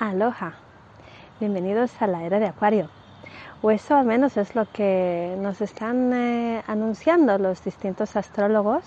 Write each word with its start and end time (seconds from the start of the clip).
Aloha, 0.00 0.54
bienvenidos 1.40 1.90
a 2.00 2.06
la 2.06 2.24
era 2.24 2.38
de 2.38 2.46
Acuario. 2.46 2.88
O 3.60 3.70
eso 3.70 3.94
al 3.94 4.06
menos 4.06 4.38
es 4.38 4.54
lo 4.54 4.64
que 4.72 5.36
nos 5.38 5.60
están 5.60 6.10
eh, 6.14 6.62
anunciando 6.66 7.36
los 7.36 7.62
distintos 7.62 8.16
astrólogos, 8.16 8.82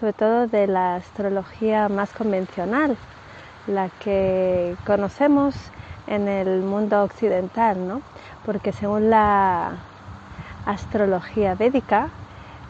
sobre 0.00 0.14
todo 0.14 0.46
de 0.46 0.66
la 0.66 0.94
astrología 0.94 1.90
más 1.90 2.14
convencional, 2.14 2.96
la 3.66 3.90
que 4.02 4.74
conocemos 4.86 5.54
en 6.06 6.28
el 6.28 6.62
mundo 6.62 7.02
occidental, 7.02 7.86
¿no? 7.86 8.00
Porque 8.46 8.72
según 8.72 9.10
la 9.10 9.72
astrología 10.64 11.56
védica, 11.56 12.08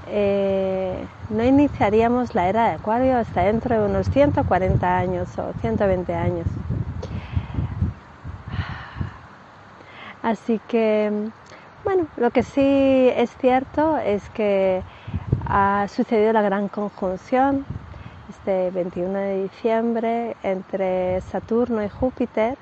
eh, 0.08 1.06
no 1.30 1.44
iniciaríamos 1.44 2.34
la 2.34 2.48
era 2.48 2.70
de 2.70 2.74
Acuario 2.74 3.18
hasta 3.18 3.42
dentro 3.42 3.80
de 3.80 3.88
unos 3.88 4.10
140 4.10 4.98
años 4.98 5.28
o 5.38 5.52
120 5.60 6.12
años. 6.12 6.48
Así 10.22 10.60
que, 10.68 11.10
bueno, 11.84 12.06
lo 12.16 12.30
que 12.30 12.42
sí 12.42 13.10
es 13.16 13.30
cierto 13.38 13.98
es 13.98 14.28
que 14.30 14.82
ha 15.46 15.86
sucedido 15.88 16.32
la 16.32 16.42
gran 16.42 16.68
conjunción 16.68 17.64
este 18.28 18.70
21 18.70 19.18
de 19.18 19.42
diciembre 19.44 20.36
entre 20.42 21.20
Saturno 21.22 21.82
y 21.82 21.88
Júpiter 21.88 22.58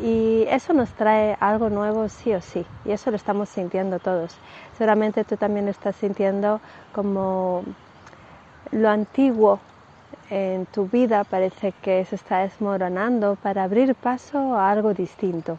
y 0.00 0.44
eso 0.48 0.72
nos 0.72 0.88
trae 0.90 1.36
algo 1.40 1.68
nuevo 1.68 2.08
sí 2.08 2.32
o 2.32 2.40
sí 2.40 2.64
y 2.84 2.92
eso 2.92 3.10
lo 3.10 3.16
estamos 3.16 3.48
sintiendo 3.48 3.98
todos. 3.98 4.34
Seguramente 4.78 5.24
tú 5.24 5.36
también 5.36 5.68
estás 5.68 5.96
sintiendo 5.96 6.60
como 6.94 7.62
lo 8.72 8.88
antiguo 8.88 9.58
en 10.30 10.66
tu 10.66 10.86
vida 10.86 11.24
parece 11.24 11.72
que 11.82 12.04
se 12.04 12.16
está 12.16 12.38
desmoronando 12.38 13.36
para 13.36 13.64
abrir 13.64 13.94
paso 13.94 14.56
a 14.56 14.70
algo 14.70 14.94
distinto 14.94 15.58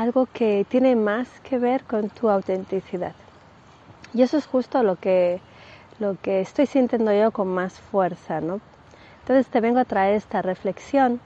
algo 0.00 0.26
que 0.32 0.64
tiene 0.68 0.96
más 0.96 1.28
que 1.40 1.58
ver 1.58 1.84
con 1.84 2.08
tu 2.10 2.30
autenticidad. 2.30 3.14
Y 4.14 4.22
eso 4.22 4.36
es 4.36 4.46
justo 4.46 4.82
lo 4.82 4.96
que, 4.96 5.40
lo 5.98 6.16
que 6.22 6.40
estoy 6.40 6.66
sintiendo 6.66 7.12
yo 7.12 7.30
con 7.30 7.48
más 7.48 7.74
fuerza, 7.74 8.40
¿no? 8.40 8.60
Entonces 9.20 9.46
te 9.48 9.60
vengo 9.60 9.78
a 9.78 9.84
traer 9.84 10.16
esta 10.16 10.42
reflexión 10.42 11.20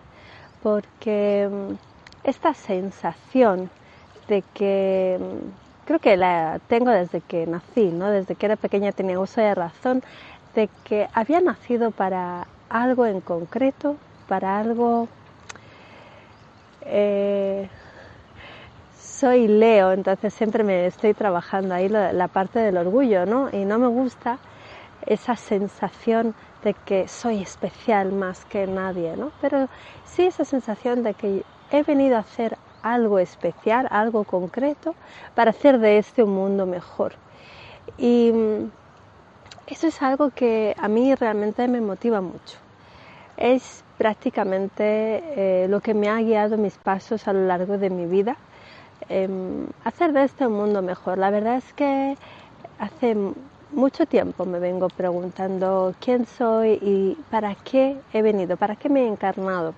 porque 0.62 1.48
mm, 1.50 1.74
esta 2.28 2.54
sensación 2.54 3.70
de 4.28 4.42
que 4.54 5.18
mm, 5.20 5.86
creo 5.86 5.98
que 5.98 6.16
la 6.16 6.60
tengo 6.68 6.90
desde 6.90 7.20
que 7.20 7.46
nací, 7.46 7.86
¿no? 7.86 8.10
Desde 8.10 8.34
que 8.34 8.46
era 8.46 8.56
pequeña 8.56 8.92
tenía 8.92 9.18
uso 9.18 9.40
de 9.40 9.54
razón 9.54 10.02
de 10.54 10.68
que 10.84 11.08
había 11.12 11.40
nacido 11.40 11.90
para 11.90 12.46
algo 12.68 13.06
en 13.06 13.20
concreto, 13.20 13.96
para 14.28 14.58
algo 14.58 15.08
eh, 16.82 17.68
soy 19.16 19.48
Leo, 19.48 19.92
entonces 19.92 20.34
siempre 20.34 20.62
me 20.62 20.86
estoy 20.86 21.14
trabajando 21.14 21.74
ahí 21.74 21.88
la, 21.88 22.28
parte 22.28 22.58
del 22.58 22.76
orgullo, 22.76 23.24
¿no? 23.24 23.48
Y 23.50 23.64
no 23.64 23.78
me 23.78 23.86
gusta 23.86 24.38
esa 25.06 25.36
sensación 25.36 26.34
de 26.62 26.74
que 26.74 27.08
soy 27.08 27.40
especial 27.40 28.12
más 28.12 28.44
que 28.44 28.66
nadie, 28.66 29.16
¿no? 29.16 29.32
Pero 29.40 29.68
sí 30.04 30.24
esa 30.26 30.44
sensación 30.44 31.02
de 31.02 31.14
que 31.14 31.44
he 31.70 31.82
venido 31.82 32.16
a 32.16 32.20
hacer 32.20 32.58
algo 32.82 33.18
especial, 33.18 33.88
algo 33.90 34.24
concreto, 34.24 34.94
para 35.34 35.50
hacer 35.50 35.78
de 35.78 35.96
este 35.96 36.22
un 36.22 36.34
mundo 36.34 36.66
mejor. 36.66 37.14
Y 37.96 38.32
mm, 38.32 38.70
eso 39.68 39.86
es 39.86 40.02
algo 40.02 40.28
que 40.28 40.76
a 40.78 40.88
mí 40.88 41.14
realmente 41.14 41.66
me 41.68 41.80
motiva 41.80 42.20
mucho. 42.20 42.58
Es 43.38 43.82
prácticamente 43.96 44.84
eh, 44.84 45.68
lo 45.68 45.80
que 45.80 45.94
me 45.94 46.10
ha 46.10 46.20
guiado 46.20 46.58
mis 46.58 46.76
pasos 46.76 47.26
a 47.28 47.32
lo 47.32 47.46
largo 47.46 47.78
de 47.78 47.88
mi 47.88 48.04
vida 48.04 48.36
Em, 49.08 49.68
hacer 49.84 50.12
de 50.12 50.24
este 50.24 50.46
un 50.46 50.54
mundo 50.54 50.82
mejor. 50.82 51.18
La 51.18 51.30
verdad 51.30 51.56
es 51.56 51.72
que 51.74 52.16
hace 52.78 53.16
mucho 53.72 54.06
tiempo 54.06 54.44
me 54.44 54.58
vengo 54.58 54.88
preguntando 54.88 55.94
quién 56.00 56.26
soy 56.26 56.78
y 56.82 57.16
para 57.30 57.54
qué 57.54 58.00
he 58.12 58.22
venido, 58.22 58.56
para 58.56 58.74
qué 58.74 58.88
me 58.88 59.04
he 59.04 59.06
encarnado. 59.06 59.74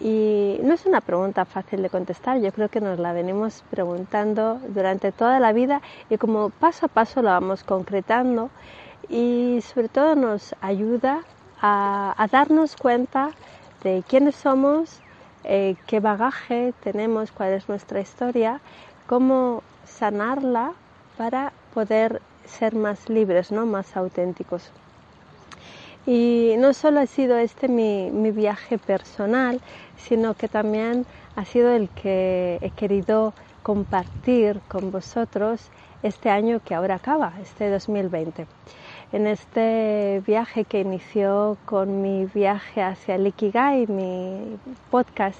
Y 0.00 0.58
no 0.62 0.74
es 0.74 0.84
una 0.86 1.00
pregunta 1.00 1.44
fácil 1.44 1.80
de 1.82 1.88
contestar, 1.88 2.40
yo 2.40 2.52
creo 2.52 2.68
que 2.68 2.80
nos 2.80 2.98
la 2.98 3.12
venimos 3.12 3.62
preguntando 3.70 4.60
durante 4.68 5.12
toda 5.12 5.38
la 5.40 5.52
vida 5.52 5.80
y 6.10 6.18
como 6.18 6.50
paso 6.50 6.86
a 6.86 6.88
paso 6.88 7.22
la 7.22 7.32
vamos 7.34 7.62
concretando 7.64 8.50
y 9.08 9.60
sobre 9.62 9.88
todo 9.88 10.16
nos 10.16 10.54
ayuda 10.60 11.20
a, 11.62 12.14
a 12.18 12.26
darnos 12.26 12.76
cuenta 12.76 13.30
de 13.84 14.02
quiénes 14.06 14.34
somos, 14.34 15.00
eh, 15.44 15.76
qué 15.86 16.00
bagaje 16.00 16.72
tenemos, 16.82 17.30
cuál 17.30 17.52
es 17.52 17.68
nuestra 17.68 18.00
historia, 18.00 18.60
cómo 19.06 19.62
sanarla 19.84 20.72
para 21.16 21.52
poder 21.72 22.20
ser 22.44 22.74
más 22.74 23.08
libres, 23.08 23.52
¿no? 23.52 23.66
más 23.66 23.96
auténticos. 23.96 24.70
Y 26.06 26.54
no 26.58 26.74
solo 26.74 27.00
ha 27.00 27.06
sido 27.06 27.38
este 27.38 27.68
mi, 27.68 28.10
mi, 28.10 28.30
viaje 28.30 28.76
personal, 28.78 29.60
sino 29.96 30.34
que 30.34 30.48
también 30.48 31.06
ha 31.36 31.44
sido 31.44 31.70
el 31.70 31.88
que 31.88 32.58
he 32.60 32.70
querido 32.70 33.32
compartir 33.62 34.60
con 34.68 34.90
vosotros 34.90 35.70
este 36.02 36.28
año 36.28 36.60
que 36.62 36.74
ahora 36.74 36.96
acaba, 36.96 37.32
este 37.40 37.70
2020 37.70 38.46
en 39.14 39.28
este 39.28 40.24
viaje 40.26 40.64
que 40.64 40.80
inició 40.80 41.56
con 41.66 42.02
mi 42.02 42.24
viaje 42.24 42.82
hacia 42.82 43.14
el 43.14 43.28
Ikigai, 43.28 43.86
mi 43.86 44.58
podcast 44.90 45.38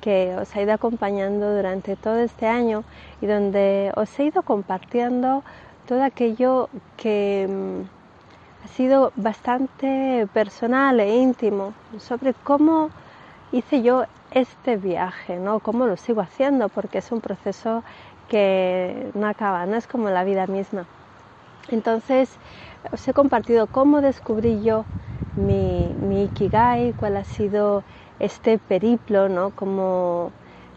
que 0.00 0.34
os 0.40 0.56
ha 0.56 0.62
ido 0.62 0.72
acompañando 0.72 1.54
durante 1.54 1.96
todo 1.96 2.18
este 2.20 2.46
año 2.46 2.82
y 3.20 3.26
donde 3.26 3.92
os 3.94 4.18
he 4.18 4.24
ido 4.24 4.40
compartiendo 4.40 5.42
todo 5.86 6.02
aquello 6.02 6.70
que 6.96 7.46
mm, 7.46 8.64
ha 8.64 8.68
sido 8.68 9.12
bastante 9.16 10.26
personal 10.32 10.98
e 10.98 11.18
íntimo 11.18 11.74
sobre 11.98 12.32
cómo 12.32 12.88
hice 13.52 13.82
yo 13.82 14.06
este 14.30 14.78
viaje, 14.78 15.36
¿no? 15.36 15.60
Cómo 15.60 15.84
lo 15.86 15.98
sigo 15.98 16.22
haciendo 16.22 16.70
porque 16.70 16.98
es 16.98 17.12
un 17.12 17.20
proceso 17.20 17.82
que 18.30 19.10
no 19.12 19.28
acaba, 19.28 19.66
no 19.66 19.76
es 19.76 19.86
como 19.86 20.08
la 20.08 20.24
vida 20.24 20.46
misma. 20.46 20.86
Entonces, 21.68 22.38
os 22.92 23.06
he 23.08 23.12
compartido 23.14 23.68
cómo 23.68 24.00
descubrí 24.00 24.62
yo 24.62 24.86
mi, 25.34 25.94
Ikigai, 26.24 26.94
cuál 26.94 27.16
ha 27.16 27.24
sido 27.24 27.84
este 28.18 28.58
periplo, 28.58 29.28
¿no? 29.28 29.52
Cómo 29.52 30.32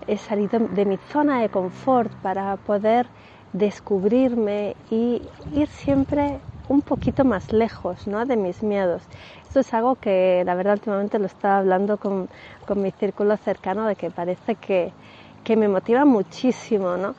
he 0.08 0.18
salido 0.18 0.60
de 0.60 0.86
mi 0.86 0.98
zona 0.98 1.42
de 1.42 1.50
confort 1.50 2.14
para 2.22 2.58
poder 2.58 3.12
descubrirme 3.54 4.76
y 4.90 5.32
ir 5.52 5.68
siempre 5.70 6.42
un 6.68 6.82
poquito 6.82 7.26
más 7.26 7.52
lejos 7.52 8.08
¿no? 8.08 8.26
de 8.26 8.36
mis 8.38 8.64
miedos. 8.64 9.04
Esto 9.48 9.60
es 9.60 9.74
algo 9.74 9.96
que 9.98 10.44
la 10.46 10.56
verdad 10.56 10.74
últimamente 10.76 11.20
lo 11.20 11.26
estaba 11.26 11.58
hablando 11.60 11.98
con, 11.98 12.30
con 12.66 12.82
mi 12.82 12.92
círculo 12.92 13.38
cercano 13.38 13.86
de 13.88 13.96
que 13.96 14.12
parece 14.12 14.56
que, 14.56 14.94
que 15.44 15.56
me 15.58 15.68
motiva 15.68 16.06
muchísimo. 16.06 16.98
¿no? 16.98 17.16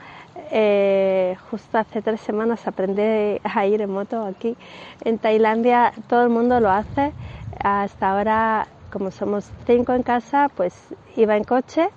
Eh, 0.56 1.37
justo 1.50 1.78
hace 1.78 2.00
tres 2.00 2.20
semanas 2.20 2.69
aprendí 2.69 3.41
a 3.42 3.66
ir 3.66 3.81
en 3.82 3.91
moto 3.91 4.25
aquí. 4.25 4.56
En 5.04 5.19
Tailandia 5.19 5.92
todo 6.09 6.22
el 6.22 6.28
mundo 6.28 6.60
lo 6.60 6.70
hace. 6.70 7.12
Hasta 7.59 8.12
ahora, 8.12 8.69
como 8.92 9.10
somos 9.10 9.50
cinco 9.66 9.94
en 9.94 10.04
casa, 10.04 10.48
pues 10.54 10.72
iba 11.16 11.37
en 11.37 11.42
coche 11.42 11.88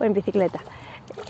o 0.00 0.04
en 0.04 0.14
bicicleta. 0.14 0.60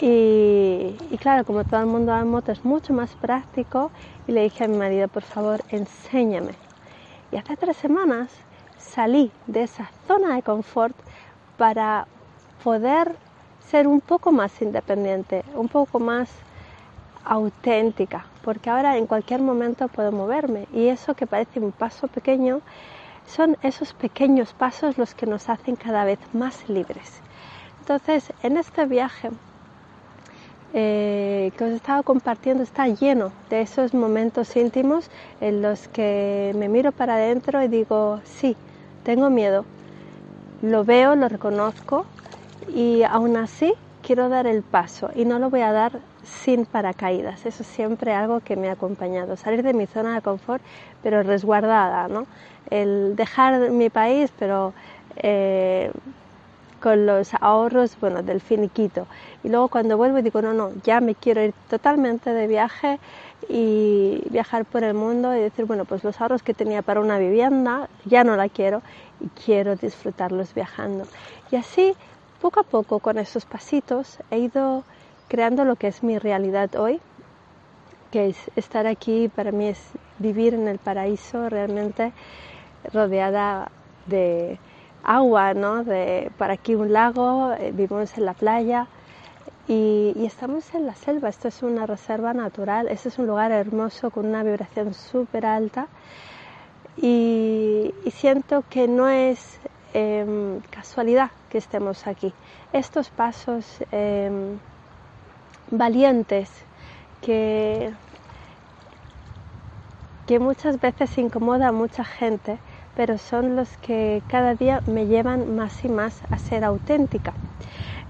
Y, 0.00 0.94
y, 1.10 1.19
claro, 1.19 1.44
como 1.44 1.64
todo 1.64 1.80
el 1.80 1.86
mundo 1.86 2.12
va 2.12 2.20
en 2.20 2.30
moto 2.30 2.52
es 2.52 2.64
mucho 2.64 2.92
más 2.92 3.10
práctico 3.16 3.91
y 4.28 4.32
le 4.32 4.44
dije 4.44 4.62
a 4.62 4.68
mi 4.68 4.78
marido, 4.78 5.08
por 5.08 5.24
favor, 5.24 5.64
enséñame. 5.70 6.53
Y 7.32 7.36
hace 7.36 7.56
tres 7.56 7.78
semanas 7.78 8.30
salí 8.78 9.32
de 9.48 9.64
esa 9.64 9.91
zona 10.06 10.36
de 10.36 10.42
confort 10.42 10.94
para 11.56 12.06
poder 12.62 13.16
ser 13.68 13.88
un 13.88 14.00
poco 14.00 14.30
más 14.30 14.62
independiente, 14.62 15.42
un 15.56 15.66
poco 15.66 15.98
más 15.98 16.46
auténtica, 17.26 18.24
porque 18.42 18.70
ahora 18.70 18.96
en 18.96 19.06
cualquier 19.06 19.42
momento 19.42 19.88
puedo 19.88 20.12
moverme 20.12 20.66
y 20.72 20.86
eso 20.88 21.14
que 21.14 21.26
parece 21.26 21.60
un 21.60 21.72
paso 21.72 22.08
pequeño, 22.08 22.60
son 23.26 23.56
esos 23.62 23.92
pequeños 23.92 24.52
pasos 24.52 24.96
los 24.96 25.14
que 25.14 25.26
nos 25.26 25.48
hacen 25.48 25.76
cada 25.76 26.04
vez 26.04 26.20
más 26.32 26.68
libres. 26.68 27.20
Entonces, 27.80 28.32
en 28.42 28.56
este 28.56 28.86
viaje 28.86 29.30
eh, 30.72 31.52
que 31.56 31.64
os 31.64 31.70
he 31.70 31.76
estado 31.76 32.02
compartiendo 32.02 32.62
está 32.62 32.86
lleno 32.86 33.32
de 33.50 33.62
esos 33.62 33.94
momentos 33.94 34.56
íntimos 34.56 35.10
en 35.40 35.62
los 35.62 35.88
que 35.88 36.52
me 36.56 36.68
miro 36.68 36.92
para 36.92 37.14
adentro 37.14 37.62
y 37.62 37.68
digo, 37.68 38.20
sí, 38.24 38.56
tengo 39.02 39.30
miedo, 39.30 39.64
lo 40.62 40.84
veo, 40.84 41.16
lo 41.16 41.28
reconozco 41.28 42.06
y 42.74 43.02
aún 43.04 43.36
así 43.36 43.74
quiero 44.02 44.28
dar 44.28 44.46
el 44.46 44.62
paso 44.62 45.10
y 45.14 45.24
no 45.24 45.38
lo 45.38 45.50
voy 45.50 45.62
a 45.62 45.72
dar 45.72 46.00
sin 46.26 46.66
paracaídas. 46.66 47.46
Eso 47.46 47.62
es 47.62 47.68
siempre 47.68 48.12
algo 48.12 48.40
que 48.40 48.56
me 48.56 48.68
ha 48.68 48.72
acompañado. 48.72 49.36
Salir 49.36 49.62
de 49.62 49.72
mi 49.72 49.86
zona 49.86 50.14
de 50.14 50.22
confort, 50.22 50.62
pero 51.02 51.22
resguardada, 51.22 52.08
¿no? 52.08 52.26
El 52.70 53.14
dejar 53.16 53.70
mi 53.70 53.90
país, 53.90 54.32
pero 54.38 54.74
eh, 55.16 55.90
con 56.80 57.06
los 57.06 57.32
ahorros, 57.40 57.96
bueno, 58.00 58.22
del 58.22 58.40
finiquito. 58.40 59.06
Y 59.44 59.48
luego 59.48 59.68
cuando 59.68 59.96
vuelvo 59.96 60.20
digo, 60.22 60.42
no, 60.42 60.52
no, 60.52 60.72
ya 60.84 61.00
me 61.00 61.14
quiero 61.14 61.42
ir 61.42 61.54
totalmente 61.70 62.32
de 62.32 62.46
viaje 62.46 62.98
y 63.48 64.22
viajar 64.30 64.64
por 64.64 64.82
el 64.84 64.94
mundo 64.94 65.34
y 65.34 65.40
decir, 65.40 65.64
bueno, 65.64 65.84
pues 65.84 66.04
los 66.04 66.20
ahorros 66.20 66.42
que 66.42 66.54
tenía 66.54 66.82
para 66.82 67.00
una 67.00 67.18
vivienda 67.18 67.88
ya 68.04 68.24
no 68.24 68.36
la 68.36 68.48
quiero 68.48 68.82
y 69.20 69.28
quiero 69.28 69.76
disfrutarlos 69.76 70.54
viajando. 70.54 71.06
Y 71.50 71.56
así, 71.56 71.94
poco 72.40 72.60
a 72.60 72.64
poco, 72.64 72.98
con 72.98 73.18
esos 73.18 73.44
pasitos, 73.44 74.18
he 74.30 74.38
ido 74.38 74.84
creando 75.28 75.64
lo 75.64 75.76
que 75.76 75.88
es 75.88 76.02
mi 76.02 76.18
realidad 76.18 76.74
hoy, 76.76 77.00
que 78.10 78.28
es 78.28 78.50
estar 78.56 78.86
aquí, 78.86 79.28
para 79.28 79.52
mí 79.52 79.68
es 79.68 79.80
vivir 80.18 80.54
en 80.54 80.68
el 80.68 80.78
paraíso 80.78 81.48
realmente 81.48 82.12
rodeada 82.92 83.70
de 84.06 84.58
agua, 85.02 85.54
¿no? 85.54 85.84
De, 85.84 86.30
por 86.38 86.50
aquí 86.50 86.74
un 86.74 86.92
lago, 86.92 87.52
eh, 87.52 87.72
vivimos 87.72 88.16
en 88.18 88.24
la 88.24 88.34
playa 88.34 88.86
y, 89.68 90.14
estamos 90.24 90.74
en 90.74 90.86
la 90.86 90.94
selva. 90.94 91.28
Esto 91.28 91.48
es 91.48 91.62
una 91.62 91.86
reserva 91.86 92.32
natural, 92.32 92.88
este 92.88 93.08
es 93.08 93.18
un 93.18 93.26
lugar 93.26 93.52
hermoso 93.52 94.10
con 94.10 94.26
una 94.26 94.42
vibración 94.42 94.94
súper 94.94 95.46
alta 95.46 95.88
y, 96.96 97.92
siento 98.12 98.64
que 98.70 98.88
no 98.88 99.08
es 99.08 99.58
em, 99.94 100.60
casualidad 100.70 101.30
que 101.50 101.58
estemos 101.58 102.06
aquí. 102.06 102.32
Estos 102.72 103.10
pasos 103.10 103.64
em, 103.92 104.58
valientes 105.71 106.51
que, 107.22 107.92
que 110.27 110.39
muchas 110.39 110.80
veces 110.80 111.16
incomoda 111.18 111.68
a 111.68 111.72
mucha 111.72 112.04
gente, 112.04 112.59
pero 112.97 113.18
son 113.18 113.57
los 113.57 113.68
que 113.78 114.22
cada 114.28 114.54
día 114.54 114.83
me 114.86 115.07
llevan 115.07 115.57
más 115.57 115.84
y 115.84 115.89
más 115.89 116.22
a 116.30 116.39
ser 116.39 116.65
auténtica. 116.65 117.33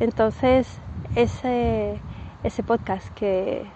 Entonces, 0.01 0.67
ese, 1.15 2.01
ese 2.45 2.63
podcast 2.63 3.09
que, 3.15 3.67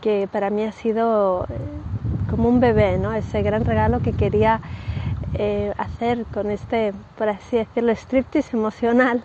que 0.00 0.28
para 0.30 0.50
mí 0.50 0.64
ha 0.64 0.72
sido 0.72 1.46
eh, 1.48 1.58
como 2.30 2.48
un 2.48 2.60
bebé, 2.60 2.98
¿no? 2.98 3.12
ese 3.12 3.42
gran 3.42 3.64
regalo 3.64 4.00
que 4.00 4.12
quería 4.12 4.60
eh, 5.34 5.72
hacer 5.78 6.24
con 6.26 6.50
este, 6.50 6.92
por 7.16 7.28
así 7.28 7.56
decirlo, 7.56 7.92
striptease 7.92 8.56
emocional, 8.56 9.22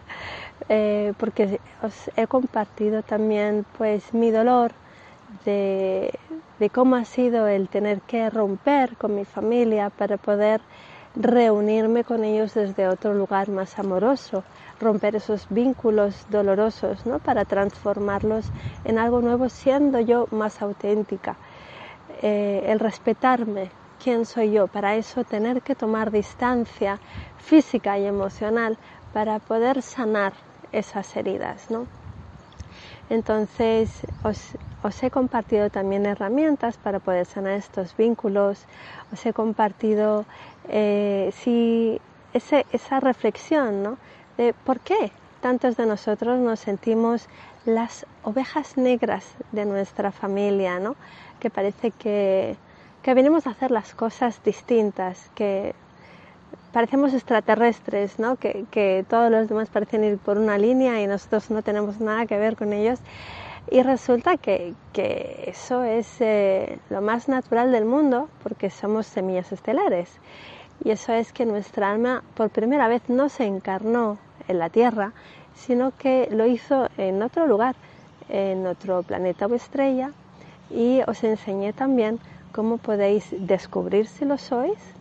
eh, 0.70 1.14
porque 1.18 1.60
os 1.84 2.10
he 2.16 2.28
compartido 2.28 3.04
también 3.04 3.66
pues 3.78 4.14
mi 4.14 4.32
dolor 4.32 4.72
de, 5.46 6.12
de 6.60 6.70
cómo 6.70 6.96
ha 6.96 7.06
sido 7.06 7.48
el 7.48 7.70
tener 7.70 8.02
que 8.02 8.30
romper 8.30 8.96
con 8.98 9.16
mi 9.16 9.26
familia 9.26 9.90
para 9.90 10.18
poder 10.18 10.62
reunirme 11.16 12.04
con 12.04 12.24
ellos 12.24 12.54
desde 12.54 12.88
otro 12.88 13.14
lugar 13.14 13.50
más 13.50 13.80
amoroso, 13.80 14.44
romper 14.80 15.16
esos 15.16 15.48
vínculos 15.50 16.26
dolorosos, 16.30 17.06
¿no? 17.06 17.20
Para 17.20 17.46
transformarlos 17.46 18.46
en 18.84 19.00
algo 19.00 19.22
nuevo, 19.22 19.48
siendo 19.50 20.00
yo 20.00 20.28
más 20.32 20.62
auténtica. 20.62 21.38
Eh, 22.22 22.64
el 22.68 22.80
respetarme, 22.80 23.70
quién 24.04 24.26
soy 24.26 24.52
yo, 24.52 24.68
para 24.68 24.96
eso 24.96 25.24
tener 25.24 25.62
que 25.62 25.76
tomar 25.76 26.12
distancia 26.12 27.00
física 27.38 27.98
y 27.98 28.06
emocional 28.06 28.78
para 29.14 29.40
poder 29.40 29.82
sanar 29.82 30.34
esas 30.78 31.16
heridas, 31.16 31.72
¿no? 31.72 31.88
Entonces 33.10 33.90
os, 34.24 35.04
he 35.04 35.12
compartido 35.12 35.70
también 35.70 36.06
herramientas 36.06 36.78
para 36.78 37.00
poder 37.00 37.26
sanar 37.26 37.54
estos 37.54 37.96
vínculos, 37.96 38.66
os 39.14 39.26
he 39.26 39.34
compartido 39.34 40.26
eh, 40.70 41.32
esa 42.34 43.00
reflexión 43.00 43.84
¿no? 43.84 43.98
de 44.38 44.54
por 44.54 44.80
qué 44.80 45.12
tantos 45.42 45.78
de 45.78 45.86
nosotros 45.86 46.40
nos 46.40 46.60
sentimos 46.60 47.28
las 47.66 48.06
ovejas 48.24 48.78
negras 48.78 49.26
de 49.52 49.66
nuestra 49.66 50.12
familia, 50.12 50.80
¿no? 50.80 50.96
que 51.40 51.52
parece 51.52 51.92
que, 51.92 52.56
que 53.04 53.14
venimos 53.14 53.46
a 53.46 53.52
hacer 53.52 53.70
las 53.70 53.94
cosas 53.94 54.42
distintas, 54.44 55.30
que 55.36 55.76
parecemos 56.76 57.14
extraterrestres, 57.14 58.20
¿no? 58.20 58.36
Que, 58.36 59.06
todos 59.10 59.32
los 59.32 59.48
demás 59.48 59.70
parecen 59.70 60.04
ir 60.04 60.18
por 60.18 60.38
una 60.38 60.58
línea 60.58 61.02
y 61.02 61.08
nosotros 61.08 61.50
no 61.50 61.62
tenemos 61.62 62.02
nada 62.02 62.26
que 62.26 62.38
ver 62.38 62.58
con 62.58 62.74
ellos. 62.74 63.00
Y 63.72 63.82
resulta 63.82 64.36
que, 64.36 64.74
que 64.92 65.46
eso 65.48 65.86
es 65.86 66.06
eh, 66.20 66.78
lo 66.90 67.00
más 67.00 67.30
natural 67.30 67.72
del 67.72 67.86
mundo 67.86 68.28
porque 68.44 68.70
somos 68.70 69.08
semillas 69.08 69.54
estelares. 69.54 70.20
Y 70.84 70.92
eso 70.92 71.14
es 71.14 71.32
que 71.32 71.46
nuestra 71.46 71.92
alma 71.92 72.24
por 72.36 72.50
primera 72.50 72.90
vez 72.90 73.04
no 73.08 73.30
se 73.30 73.46
encarnó 73.46 74.18
en 74.50 74.60
la 74.60 74.70
Tierra, 74.70 75.14
sino 75.54 75.94
que 75.98 76.28
lo 76.30 76.46
hizo 76.46 76.90
en 76.98 77.24
otro 77.24 77.48
lugar, 77.48 77.78
en 78.28 78.68
otro 78.68 79.02
planeta 79.04 79.46
o 79.46 79.56
estrella. 79.56 80.12
Y 80.70 81.00
os 81.08 81.24
enseñé 81.24 81.72
también 81.72 82.20
cómo 82.52 82.80
podéis 82.80 83.28
descubrir 83.32 84.08
si 84.08 84.26
lo 84.26 84.38
sois 84.38 84.95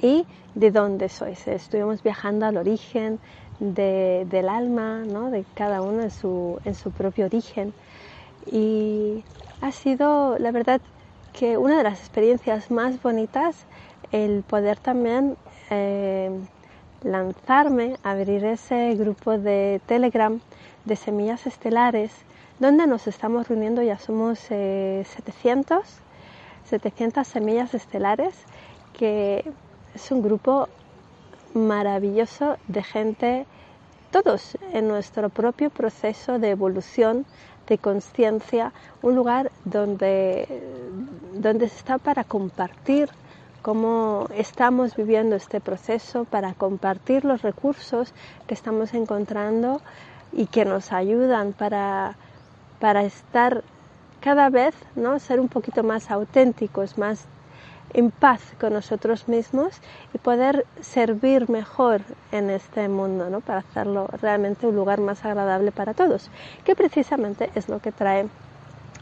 y 0.00 0.26
de 0.54 0.70
dónde 0.70 1.08
sois. 1.08 1.46
Estuvimos 1.46 2.02
viajando 2.02 2.46
al 2.46 2.56
origen 2.56 3.18
del 3.60 4.48
alma, 4.48 5.04
¿no? 5.06 5.30
de 5.30 5.44
cada 5.54 5.82
uno 5.82 6.02
en 6.02 6.10
su, 6.10 6.60
en 6.64 6.74
su 6.74 6.90
propio 6.90 7.26
origen. 7.26 7.72
Y 8.50 9.24
ha 9.60 9.72
sido, 9.72 10.38
la 10.38 10.50
verdad, 10.50 10.80
que 11.32 11.56
una 11.56 11.78
de 11.78 11.84
las 11.84 12.00
experiencias 12.00 12.70
más 12.70 13.02
bonitas 13.02 13.66
el 14.12 14.42
poder 14.42 14.78
también 14.78 15.36
eh, 15.70 16.30
lanzarme, 17.02 17.96
abrir 18.02 18.44
ese 18.44 18.94
grupo 18.94 19.36
de 19.38 19.80
Telegram 19.86 20.40
de 20.84 20.96
semillas 20.96 21.46
estelares, 21.46 22.12
donde 22.58 22.86
nos 22.86 23.06
estamos 23.06 23.48
reuniendo, 23.48 23.82
ya 23.82 23.98
somos 23.98 24.38
700, 24.38 25.78
eh, 25.80 25.82
700 26.64 27.26
semillas 27.26 27.74
estelares, 27.74 28.34
que 28.92 29.52
es 29.96 30.10
un 30.10 30.20
grupo 30.20 30.68
maravilloso 31.54 32.58
de 32.68 32.82
gente, 32.82 33.46
todos 34.10 34.58
en 34.74 34.88
nuestro 34.88 35.30
propio 35.30 35.70
proceso 35.70 36.38
de 36.38 36.50
evolución, 36.50 37.24
de 37.66 37.78
conciencia, 37.78 38.72
un 39.00 39.14
lugar 39.14 39.50
donde, 39.64 40.62
donde 41.32 41.70
se 41.70 41.78
está 41.78 41.96
para 41.96 42.24
compartir 42.24 43.08
cómo 43.62 44.28
estamos 44.34 44.94
viviendo 44.94 45.34
este 45.34 45.62
proceso, 45.62 46.26
para 46.26 46.52
compartir 46.52 47.24
los 47.24 47.40
recursos 47.40 48.12
que 48.46 48.52
estamos 48.52 48.92
encontrando 48.92 49.80
y 50.30 50.44
que 50.44 50.66
nos 50.66 50.92
ayudan 50.92 51.54
para, 51.54 52.16
para 52.80 53.02
estar 53.02 53.64
cada 54.20 54.50
vez, 54.50 54.74
¿no? 54.94 55.18
ser 55.20 55.40
un 55.40 55.48
poquito 55.48 55.82
más 55.82 56.10
auténticos, 56.10 56.98
más 56.98 57.24
en 57.94 58.10
paz 58.10 58.40
con 58.60 58.72
nosotros 58.72 59.28
mismos 59.28 59.80
y 60.14 60.18
poder 60.18 60.66
servir 60.80 61.48
mejor 61.50 62.02
en 62.32 62.50
este 62.50 62.88
mundo, 62.88 63.30
¿no? 63.30 63.40
para 63.40 63.60
hacerlo 63.60 64.08
realmente 64.20 64.66
un 64.66 64.76
lugar 64.76 65.00
más 65.00 65.24
agradable 65.24 65.72
para 65.72 65.94
todos, 65.94 66.30
que 66.64 66.74
precisamente 66.76 67.50
es 67.54 67.68
lo 67.68 67.80
que 67.80 67.92
trae 67.92 68.26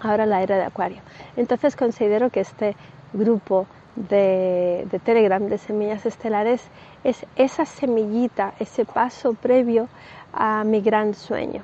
ahora 0.00 0.26
la 0.26 0.42
era 0.42 0.56
de 0.56 0.64
Acuario. 0.64 1.00
Entonces 1.36 1.76
considero 1.76 2.30
que 2.30 2.40
este 2.40 2.76
grupo 3.12 3.66
de, 3.96 4.86
de, 4.90 4.98
Telegram 4.98 5.42
de 5.48 5.58
Semillas 5.58 6.04
Estelares 6.04 6.62
es 7.04 7.24
esa 7.36 7.64
semillita, 7.64 8.54
ese 8.58 8.84
paso 8.84 9.34
previo 9.34 9.88
a 10.32 10.64
mi 10.64 10.80
gran 10.80 11.14
sueño. 11.14 11.62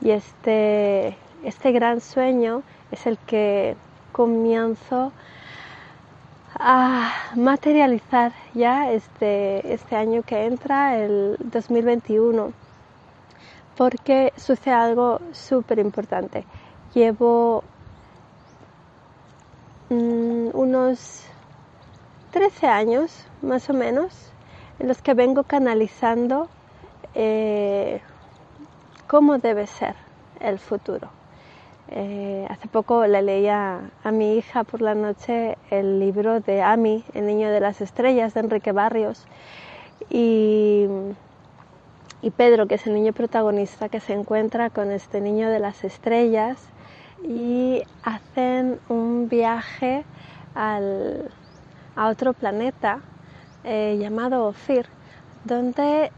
Y 0.00 0.10
este, 0.10 1.16
este 1.44 1.72
gran 1.72 2.00
sueño 2.00 2.62
es 2.90 3.06
el 3.06 3.18
que 3.18 3.76
comienzo 4.12 5.12
a 6.62 7.32
materializar 7.36 8.32
ya 8.52 8.92
este, 8.92 9.72
este 9.72 9.96
año 9.96 10.22
que 10.22 10.44
entra, 10.44 10.98
el 10.98 11.36
2021, 11.38 12.52
porque 13.78 14.34
sucede 14.36 14.74
algo 14.74 15.20
súper 15.32 15.78
importante. 15.78 16.44
Llevo 16.92 17.64
mm, 19.88 20.50
unos 20.52 21.24
13 22.32 22.66
años 22.66 23.26
más 23.40 23.70
o 23.70 23.72
menos 23.72 24.30
en 24.78 24.88
los 24.88 25.00
que 25.00 25.14
vengo 25.14 25.44
canalizando 25.44 26.48
eh, 27.14 28.02
cómo 29.06 29.38
debe 29.38 29.66
ser 29.66 29.94
el 30.40 30.58
futuro 30.58 31.19
eh, 31.92 32.46
hace 32.48 32.68
poco 32.68 33.04
le 33.06 33.20
leía 33.20 33.80
a 34.04 34.12
mi 34.12 34.36
hija 34.36 34.62
por 34.62 34.80
la 34.80 34.94
noche 34.94 35.58
el 35.70 35.98
libro 35.98 36.38
de 36.38 36.62
Ami, 36.62 37.04
El 37.14 37.26
niño 37.26 37.50
de 37.50 37.58
las 37.58 37.80
estrellas, 37.80 38.32
de 38.32 38.40
Enrique 38.40 38.70
Barrios. 38.70 39.26
Y, 40.08 40.86
Pedro, 42.36 42.68
que 42.68 42.76
es 42.76 42.86
el 42.86 42.94
niño 42.94 43.12
protagonista, 43.12 43.88
que 43.88 43.98
se 43.98 44.12
encuentra 44.12 44.70
con 44.70 44.92
este 44.92 45.20
niño 45.20 45.50
de 45.50 45.58
las 45.58 45.82
estrellas 45.82 46.58
y 47.24 47.82
hacen 48.04 48.78
un 48.88 49.28
viaje 49.28 50.04
al, 50.54 51.30
a 51.96 52.08
otro 52.08 52.34
planeta 52.34 53.00
eh, 53.64 53.96
llamado 54.00 54.46
Ophir, 54.46 54.86
donde 55.44 56.12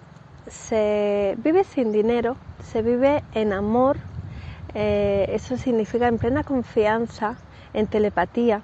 se 0.48 1.34
vive 1.38 1.64
sin 1.64 1.92
dinero, 1.92 2.36
se 2.62 2.82
vive 2.82 3.22
en 3.34 3.52
amor, 3.52 3.96
eh, 4.74 5.26
eso 5.28 5.56
significa 5.56 6.08
en 6.08 6.18
plena 6.18 6.44
confianza, 6.44 7.36
en 7.74 7.86
telepatía. 7.86 8.62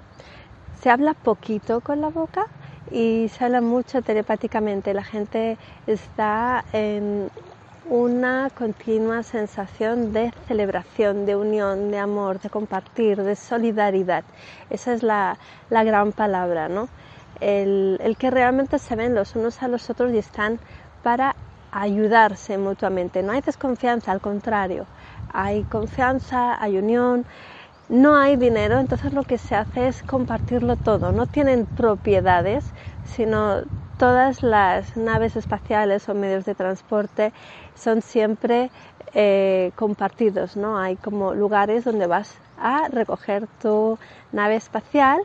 Se 0.81 0.89
habla 0.89 1.13
poquito 1.13 1.81
con 1.81 2.01
la 2.01 2.09
boca 2.09 2.47
y 2.91 3.29
se 3.29 3.45
habla 3.45 3.61
mucho 3.61 4.01
telepáticamente. 4.01 4.93
La 4.93 5.03
gente 5.03 5.57
está 5.87 6.63
en 6.73 7.29
una 7.89 8.49
continua 8.55 9.23
sensación 9.23 10.13
de 10.13 10.31
celebración, 10.47 11.25
de 11.25 11.35
unión, 11.35 11.91
de 11.91 11.97
amor, 11.97 12.39
de 12.39 12.49
compartir, 12.49 13.21
de 13.21 13.35
solidaridad. 13.35 14.23
Esa 14.69 14.93
es 14.93 15.03
la, 15.03 15.37
gran 15.69 16.11
palabra, 16.11 16.69
¿no? 16.69 16.87
El, 17.39 17.99
el, 18.03 18.17
que 18.17 18.29
realmente 18.29 18.79
se 18.79 18.95
ven 18.95 19.15
los 19.15 19.35
unos 19.35 19.63
a 19.63 19.67
los 19.67 19.89
otros 19.89 20.11
y 20.13 20.17
están 20.17 20.59
para 21.03 21.35
ayudarse 21.71 22.57
mutuamente. 22.57 23.23
No 23.23 23.31
hay 23.31 23.41
desconfianza, 23.41 24.11
al 24.11 24.21
contrario, 24.21 24.85
hay 25.33 25.63
confianza, 25.63 26.61
hay 26.61 26.77
unión, 26.77 27.25
no 27.89 28.15
hay 28.15 28.35
dinero, 28.35 28.79
entonces 28.79 29.13
lo 29.13 29.23
que 29.23 29.37
se 29.37 29.55
hace 29.55 29.87
es 29.87 30.03
compartirlo 30.03 30.75
todo. 30.75 31.11
No 31.11 31.25
tienen 31.25 31.65
propiedades, 31.65 32.63
sino 33.03 33.61
todas 33.97 34.43
las 34.43 34.95
naves 34.95 35.35
espaciales 35.35 36.07
o 36.07 36.13
medios 36.13 36.45
de 36.45 36.55
transporte 36.55 37.33
son 37.75 38.01
siempre 38.01 38.69
eh, 39.13 39.71
compartidos, 39.75 40.55
¿no? 40.55 40.77
Hay 40.77 40.95
como 40.97 41.33
lugares 41.33 41.83
donde 41.83 42.07
vas 42.07 42.31
a 42.57 42.87
recoger 42.89 43.47
tu 43.61 43.97
nave 44.31 44.55
espacial, 44.55 45.19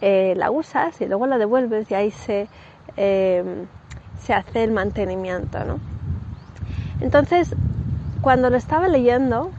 eh, 0.00 0.34
la 0.36 0.50
usas 0.50 1.00
y 1.00 1.06
luego 1.06 1.26
la 1.26 1.38
devuelves 1.38 1.90
y 1.90 1.94
ahí 1.94 2.10
se, 2.10 2.48
eh, 2.96 3.44
se 4.18 4.34
hace 4.34 4.64
el 4.64 4.72
mantenimiento, 4.72 5.64
¿no? 5.64 5.78
Entonces, 7.00 7.56
cuando 8.20 8.50
lo 8.50 8.56
estaba 8.56 8.88
leyendo, 8.88 9.50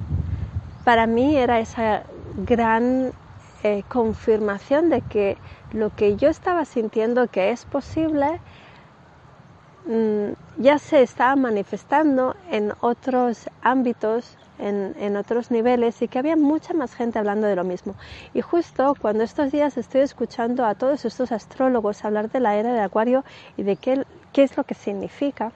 para 0.84 1.08
mí 1.08 1.38
era 1.38 1.60
esa 1.60 2.04
gran 2.46 3.14
confirmación 3.88 4.90
de 4.90 5.02
que 5.02 5.38
lo 5.72 5.96
que 5.96 6.16
yo 6.16 6.30
estaba 6.30 6.66
sintiendo 6.66 7.28
que 7.28 7.52
es 7.52 7.66
posible 7.66 8.40
Mm, 9.86 10.34
ya 10.58 10.78
se 10.78 11.02
está 11.02 11.36
manifestando 11.36 12.36
en 12.52 12.72
otros 12.82 13.50
ámbitos, 13.64 14.38
en, 14.60 15.16
otros 15.18 15.50
niveles 15.50 16.04
y 16.04 16.08
que 16.08 16.20
había 16.20 16.36
mucha 16.36 16.76
más 16.76 16.94
gente 16.94 17.18
hablando 17.18 17.48
de 17.48 17.56
lo 17.56 17.64
mismo. 17.64 17.96
Y 18.36 18.42
justo 18.42 18.96
cuando 19.02 19.24
estos 19.24 19.52
días 19.52 19.78
estoy 19.78 20.02
escuchando 20.02 20.66
a 20.66 20.76
todos 20.76 21.04
estos 21.04 21.32
astrólogos 21.32 22.06
hablar 22.06 22.30
de 22.30 22.40
la 22.42 22.56
era 22.56 22.74
de 22.74 22.80
Acuario 22.82 23.24
y 23.58 23.64
de 23.64 23.76
qué, 23.76 24.06
qué 24.34 24.44
es 24.44 24.56
lo 24.56 24.64
que 24.64 24.76
significa, 24.76 25.52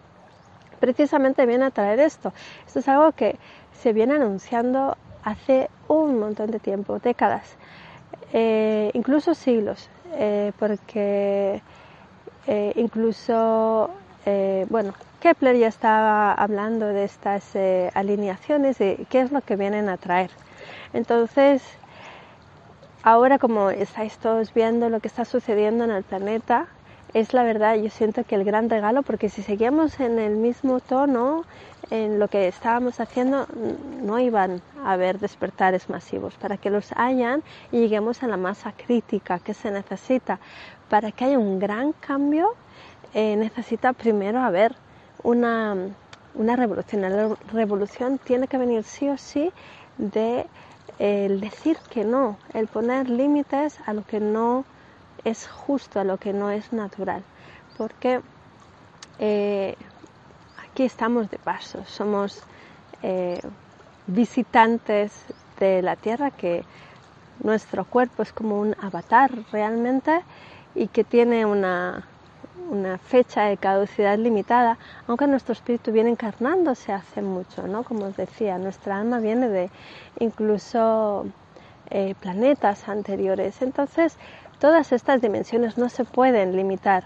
precisamente 0.86 1.48
viene 1.48 1.65
a 1.65 1.72
traer 1.72 2.00
esto. 2.00 2.32
Esto 2.68 2.77
es 2.77 2.88
algo 2.88 3.12
que 3.13 3.38
se 3.82 3.92
viene 3.92 4.13
anunciando 4.13 4.96
hace 5.24 5.68
un 5.88 6.20
montón 6.20 6.51
de 6.51 6.60
tiempo, 6.60 7.00
décadas, 7.00 7.56
eh, 8.34 8.92
incluso 8.94 9.34
siglos, 9.34 9.89
eh, 10.13 10.51
porque 10.60 11.60
eh, 12.46 12.74
incluso 12.75 13.89
bueno, 14.70 14.96
Kepler 15.20 15.56
ya 15.56 15.68
estaba 15.68 16.34
hablando 16.34 16.88
de 16.88 17.04
estas 17.04 17.56
alineaciones 17.94 18.82
y 18.82 19.06
qué 19.08 19.22
es 19.22 19.32
lo 19.32 19.42
que 19.42 19.56
vienen 19.56 19.88
a 19.88 19.98
traer. 19.98 20.32
Entonces, 20.94 21.62
ahora 23.04 23.38
como 23.38 23.70
estáis 23.70 24.18
todos 24.18 24.51
viendo 24.51 24.89
lo 24.89 25.00
que 25.00 25.10
está 25.10 25.25
sucediendo 25.25 25.84
en 25.84 25.92
el 25.92 26.04
planeta, 26.04 26.65
es 27.15 27.34
la 27.34 27.43
verdad, 27.43 27.77
yo 27.77 27.89
siento 27.89 28.25
que 28.25 28.36
el 28.36 28.43
gran 28.43 28.69
regalo, 28.69 29.01
porque 29.01 29.29
si 29.29 29.41
seguíamos 29.41 30.01
en 30.01 30.19
el 30.19 30.36
mismo 30.36 30.81
tono, 30.81 31.45
en 31.89 32.19
lo 32.19 32.27
que 32.27 32.50
estábamos 32.50 33.00
haciendo, 33.00 33.48
no 34.01 34.19
iban 34.19 34.62
a 34.84 34.91
haber 34.91 35.19
despertares 35.19 35.89
masivos. 35.89 36.34
Para 36.36 36.57
que 36.57 36.69
los 36.69 36.91
hayan 36.98 37.41
y 37.72 37.79
lleguemos 37.79 38.22
a 38.22 38.27
la 38.27 38.36
masa 38.36 38.74
crítica 38.74 39.39
que 39.39 39.53
se 39.53 39.72
necesita 39.72 40.39
para 40.89 41.13
que 41.13 41.24
haya 41.24 41.39
un 41.39 41.57
gran 41.57 41.93
cambio, 41.93 42.53
eh, 43.13 43.38
necesita 43.38 43.93
primero 43.93 44.41
haber 44.41 44.75
una, 45.24 45.74
una, 46.34 46.57
revolución. 46.57 47.01
La 47.03 47.34
revolución 47.53 48.17
tiene 48.17 48.50
que 48.50 48.57
venir 48.57 48.84
sí 48.84 49.07
o 49.07 49.17
sí 49.17 49.53
de 49.98 50.48
el 51.00 51.39
decir 51.39 51.77
que 51.89 52.03
no, 52.03 52.38
el 52.53 52.67
poner 52.67 53.10
límites 53.10 53.79
a 53.86 53.93
lo 53.93 54.03
que 54.05 54.19
no 54.19 54.65
es 55.25 55.48
justo, 55.48 56.00
a 56.00 56.03
lo 56.03 56.17
que 56.17 56.32
no 56.32 56.51
es 56.51 56.72
natural. 56.72 57.24
Porque 57.77 58.22
eh, 59.20 59.75
aquí 60.63 60.84
estamos 60.84 61.29
de 61.29 61.38
paso, 61.38 61.84
somos 61.86 62.41
eh, 63.03 63.41
visitantes 64.08 65.12
de 65.60 65.82
la 65.82 65.96
Tierra, 65.96 66.32
que 66.32 66.63
nuestro 67.44 67.84
cuerpo 67.86 68.24
es 68.24 68.32
como 68.32 68.60
un 68.60 68.75
avatar 68.82 69.32
realmente 69.51 70.22
y 70.74 70.88
que 70.88 71.03
tiene 71.03 71.46
una, 71.46 72.05
una 72.70 72.98
fecha 72.98 73.44
de 73.44 73.58
caducidad 73.58 74.17
limitada, 74.17 74.77
aunque 75.08 75.27
nuestro 75.27 75.53
espíritu 75.53 75.91
viene 75.91 76.12
encarnándose 76.12 76.94
hace 76.94 77.22
mucho, 77.22 77.67
¿no? 77.67 77.84
Como 77.84 78.05
os 78.05 78.17
decía, 78.17 78.58
nuestra 78.58 79.00
alma 79.00 79.20
viene 79.20 79.50
de 79.50 79.70
incluso 80.20 81.25
eh, 81.89 82.15
planetas 82.20 82.89
anteriores. 82.89 83.62
Entonces, 83.62 84.17
todas 84.59 84.91
estas 84.91 85.21
dimensiones 85.21 85.77
no 85.77 85.89
se 85.89 86.05
pueden 86.05 86.55
limitar 86.55 87.03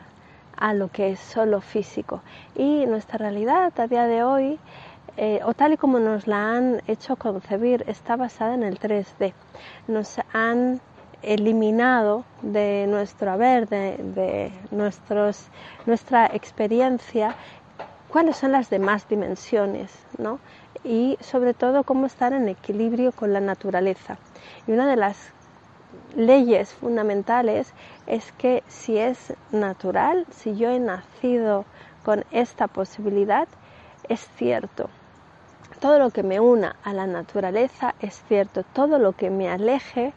a 0.57 0.73
lo 0.73 0.89
que 0.89 1.11
es 1.11 1.19
solo 1.19 1.61
físico. 1.61 2.21
Y 2.55 2.85
nuestra 2.85 3.17
realidad 3.17 3.71
a 3.79 3.87
día 3.87 4.05
de 4.07 4.23
hoy, 4.23 4.59
eh, 5.17 5.39
o 5.43 5.53
tal 5.53 5.73
y 5.73 5.77
como 5.77 5.99
nos 5.99 6.27
la 6.27 6.55
han 6.55 6.81
hecho 6.87 7.15
concebir, 7.15 7.83
está 7.87 8.15
basada 8.15 8.53
en 8.53 8.63
el 8.63 8.79
3D. 8.79 9.33
Nos 9.87 10.17
han 10.33 10.81
eliminado 11.21 12.23
de 12.41 12.85
nuestro 12.87 13.31
haber, 13.31 13.67
de, 13.67 14.51
nuestros, 14.71 15.47
nuestra 15.85 16.27
experiencia, 16.27 17.35
cuáles 18.09 18.37
son 18.37 18.51
las 18.51 18.69
demás 18.69 19.07
dimensiones, 19.07 19.91
¿no? 20.17 20.39
Y 20.83 21.17
sobre 21.19 21.53
todo 21.53 21.83
cómo 21.83 22.05
estar 22.05 22.33
en 22.33 22.47
equilibrio 22.47 23.11
con 23.11 23.33
la 23.33 23.41
naturaleza. 23.41 24.17
Y 24.67 24.71
una 24.71 24.87
de 24.87 24.95
las 24.95 25.33
leyes 26.15 26.74
fundamentales 26.74 27.74
es 28.08 28.31
que 28.34 28.63
si 28.67 28.98
es 28.98 29.34
natural, 29.51 30.25
si 30.31 30.55
yo 30.55 30.69
he 30.69 30.79
nacido 30.79 31.65
con 32.03 32.25
esta 32.31 32.67
posibilidad, 32.67 33.48
es 34.08 34.27
cierto. 34.36 34.89
Todo 35.79 36.00
lo 36.00 36.10
que 36.10 36.24
me 36.24 36.39
una 36.39 36.75
a 36.84 36.93
la 36.93 37.08
naturaleza 37.08 37.96
es 38.01 38.22
cierto. 38.27 38.63
Todo 38.63 39.00
lo 39.00 39.13
que 39.13 39.29
me 39.29 39.50
aleje 39.50 40.13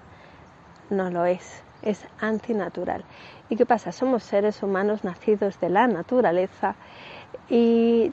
no 0.91 1.11
lo 1.11 1.25
es, 1.25 1.63
es 1.83 2.05
antinatural. 2.21 3.05
¿Y 3.49 3.57
qué 3.57 3.67
pasa? 3.67 3.93
Somos 3.93 4.23
seres 4.23 4.63
humanos 4.63 5.05
nacidos 5.05 5.61
de 5.61 5.69
la 5.69 5.87
naturaleza 5.87 6.75
y 7.49 8.13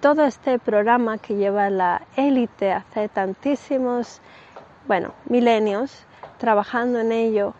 todo 0.00 0.24
este 0.24 0.58
programa 0.58 1.18
que 1.18 1.34
lleva 1.34 1.70
la 1.70 2.02
élite 2.16 2.72
hace 2.72 3.08
tantísimos, 3.08 4.20
bueno, 4.86 5.14
milenios, 5.24 6.06
trabajando 6.38 7.00
en 7.00 7.12
ello 7.12 7.54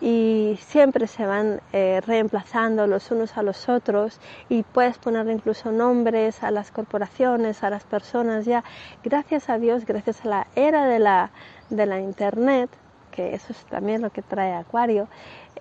y 0.00 0.58
siempre 0.60 1.06
se 1.06 1.26
van 1.26 1.60
eh, 1.72 2.00
reemplazando 2.04 2.86
los 2.86 3.10
unos 3.10 3.36
a 3.36 3.42
los 3.42 3.68
otros 3.68 4.18
y 4.48 4.62
puedes 4.64 4.98
poner 4.98 5.28
incluso 5.28 5.70
nombres 5.70 6.42
a 6.42 6.50
las 6.50 6.70
corporaciones, 6.70 7.62
a 7.62 7.70
las 7.70 7.84
personas 7.84 8.44
ya. 8.44 8.64
Gracias 9.04 9.48
a 9.48 9.58
Dios, 9.58 9.84
gracias 9.86 10.24
a 10.24 10.28
la 10.28 10.46
era 10.56 10.86
de 10.86 10.98
la, 10.98 11.30
de 11.70 11.86
la 11.86 12.00
Internet, 12.00 12.70
que 13.12 13.34
eso 13.34 13.52
es 13.52 13.64
también 13.66 14.02
lo 14.02 14.10
que 14.10 14.22
trae 14.22 14.54
Acuario, 14.54 15.06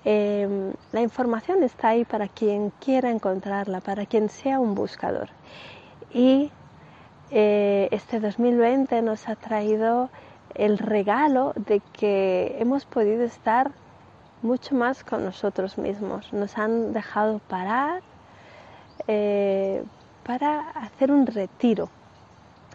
em, 0.06 0.74
la 0.92 1.02
información 1.02 1.62
está 1.62 1.90
ahí 1.90 2.06
para 2.06 2.28
quien 2.28 2.72
quiera 2.80 3.12
encontrarla, 3.12 3.82
para 3.82 4.06
quien 4.06 4.30
sea 4.30 4.60
un 4.60 4.74
buscador. 4.74 5.30
Y 6.14 6.52
eh, 7.30 7.90
este 7.92 8.20
2020 8.20 9.02
nos 9.04 9.30
ha 9.30 9.36
traído 9.36 10.10
el 10.56 10.78
regalo 10.78 11.54
de 11.56 11.82
que 11.94 12.56
hemos 12.60 12.86
podido 12.86 13.24
estar 13.24 13.72
mucho 14.42 14.76
más 14.76 15.04
con 15.04 15.24
nosotros 15.24 15.78
mismos. 15.78 16.34
Nos 16.34 16.58
han 16.58 16.94
dejado 16.94 17.40
parar 17.40 18.02
eh, 19.08 19.84
para 20.24 20.70
hacer 20.72 21.12
un 21.12 21.26
retiro 21.26 21.90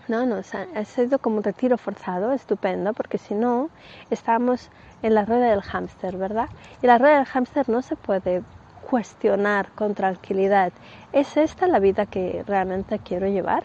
no, 0.08 0.24
no, 0.24 0.36
ha 0.36 0.84
sido 0.84 1.18
como 1.18 1.38
un 1.38 1.42
retiro 1.42 1.76
forzado, 1.78 2.32
estupendo, 2.32 2.92
porque 2.92 3.18
si 3.18 3.34
no, 3.34 3.70
estamos 4.10 4.70
en 5.02 5.14
la 5.14 5.24
rueda 5.24 5.50
del 5.50 5.62
hámster, 5.62 6.16
¿verdad? 6.16 6.48
Y 6.80 6.86
la 6.86 6.98
rueda 6.98 7.16
del 7.16 7.26
hámster 7.26 7.68
no 7.68 7.82
se 7.82 7.96
puede 7.96 8.42
cuestionar 8.88 9.68
con 9.70 9.94
tranquilidad. 9.94 10.72
¿Es 11.12 11.36
esta 11.36 11.66
la 11.66 11.80
vida 11.80 12.06
que 12.06 12.44
realmente 12.46 13.00
quiero 13.00 13.26
llevar? 13.26 13.64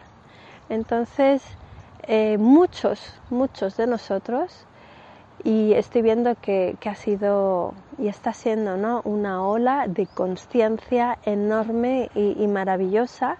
Entonces, 0.70 1.44
eh, 2.08 2.38
muchos, 2.38 3.14
muchos 3.30 3.78
de 3.78 3.88
nosotros, 3.88 4.66
y 5.44 5.74
estoy 5.74 6.04
viendo 6.04 6.36
que, 6.36 6.78
ha 6.86 6.96
sido 6.96 7.74
y 7.98 8.08
está 8.08 8.34
siendo 8.34 8.78
¿no? 8.78 9.02
una 9.06 9.44
ola 9.44 9.88
de 9.88 10.06
conciencia 10.06 11.18
enorme 11.26 12.12
y 12.14 12.46
maravillosa, 12.48 13.38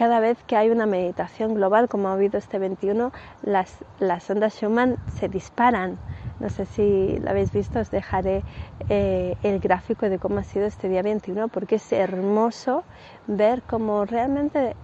cada 0.00 0.18
vez 0.18 0.38
que 0.46 0.56
hay 0.56 0.70
una 0.70 0.86
meditación 0.86 1.52
global, 1.52 1.86
como 1.86 2.08
ha 2.08 2.14
habido 2.14 2.38
este 2.38 2.58
21, 2.58 3.12
las, 3.42 3.84
las 3.98 4.30
ondas 4.30 4.54
Schumann 4.54 4.96
se 5.18 5.28
disparan. 5.28 5.98
No 6.38 6.48
sé 6.48 6.64
si 6.64 7.18
lo 7.18 7.28
habéis 7.28 7.52
visto, 7.52 7.80
os 7.80 7.90
dejaré 7.90 8.42
eh, 8.88 9.36
el 9.42 9.60
gráfico 9.60 10.08
de 10.08 10.18
cómo 10.18 10.38
ha 10.38 10.42
sido 10.42 10.64
este 10.64 10.88
día 10.88 11.02
21, 11.02 11.48
porque 11.48 11.74
es 11.74 11.92
hermoso 11.92 12.82
ver 13.26 13.60
cómo 13.60 14.06
realmente 14.06 14.74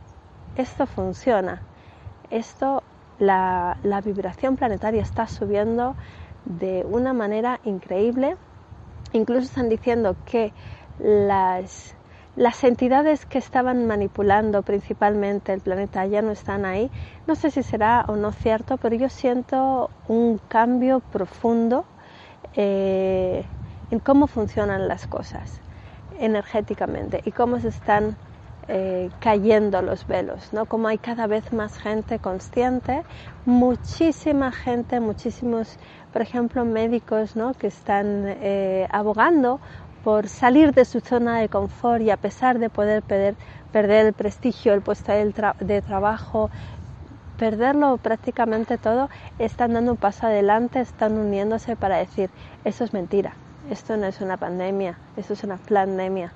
esto 0.58 0.86
funciona. 0.86 1.62
Esto, 2.28 2.82
la, 3.18 3.76
vibración 4.04 4.56
planetaria 4.56 5.02
está 5.02 5.26
subiendo 5.26 5.94
de 6.44 6.84
una 6.88 7.12
manera 7.12 7.60
increíble. 7.64 8.36
Incluso 9.12 9.46
están 9.46 9.68
diciendo 9.68 10.16
que 10.26 10.52
las 10.98 11.94
las 12.36 12.64
entidades 12.64 13.24
que 13.24 13.38
estaban 13.38 13.86
manipulando 13.86 14.60
principalmente 14.60 15.54
el 15.54 15.62
planeta 15.62 16.04
ya 16.04 16.20
no 16.20 16.32
están 16.32 16.66
ahí. 16.66 16.90
No 17.26 17.34
sé 17.34 17.50
si 17.50 17.62
será 17.62 18.04
o 18.08 18.16
no 18.16 18.30
cierto, 18.30 18.76
pero 18.76 18.94
yo 18.94 19.08
siento 19.08 19.90
un 20.06 20.38
cambio 20.48 21.00
profundo 21.00 21.86
eh, 22.54 23.42
en 23.90 23.98
cómo 24.00 24.26
funcionan 24.26 24.86
las 24.86 25.06
cosas 25.06 25.62
energéticamente 26.18 27.22
y 27.24 27.32
cómo 27.32 27.58
se 27.58 27.68
están 27.68 28.16
eh, 28.68 29.10
cayendo 29.20 29.80
los 29.80 30.06
velos, 30.06 30.52
¿no? 30.52 30.66
Como 30.66 30.88
hay 30.88 30.98
cada 30.98 31.26
vez 31.26 31.52
más 31.52 31.78
gente 31.78 32.18
consciente, 32.18 33.02
muchísima 33.44 34.50
gente, 34.50 34.98
muchísimos, 34.98 35.78
por 36.12 36.22
ejemplo, 36.22 36.64
médicos, 36.64 37.36
¿no? 37.36 37.54
Que 37.54 37.68
están 37.68 38.24
eh, 38.26 38.88
abogando 38.90 39.60
por 40.02 40.28
salir 40.28 40.72
de 40.72 40.84
su 40.84 41.00
zona 41.00 41.38
de 41.38 41.48
confort 41.48 42.02
y 42.02 42.10
a 42.10 42.16
pesar 42.16 42.58
de 42.58 42.70
poder 42.70 43.02
perder, 43.02 43.34
perder 43.72 44.06
el 44.06 44.12
prestigio, 44.12 44.72
el 44.72 44.80
puesto 44.80 45.12
de, 45.12 45.82
trabajo, 45.82 46.50
perderlo 47.38 47.96
prácticamente 47.98 48.78
todo, 48.78 49.10
están 49.38 49.74
dando 49.74 49.92
un 49.92 49.96
paso 49.96 50.26
adelante, 50.26 50.80
están 50.80 51.18
uniéndose 51.18 51.76
para 51.76 51.96
decir, 51.96 52.30
eso 52.64 52.84
es 52.84 52.92
mentira, 52.92 53.34
esto 53.68 53.96
no 53.96 54.06
es 54.06 54.20
una 54.20 54.36
pandemia, 54.36 54.98
esto 55.16 55.32
es 55.32 55.42
una 55.44 55.56
pandemia. 55.56 56.32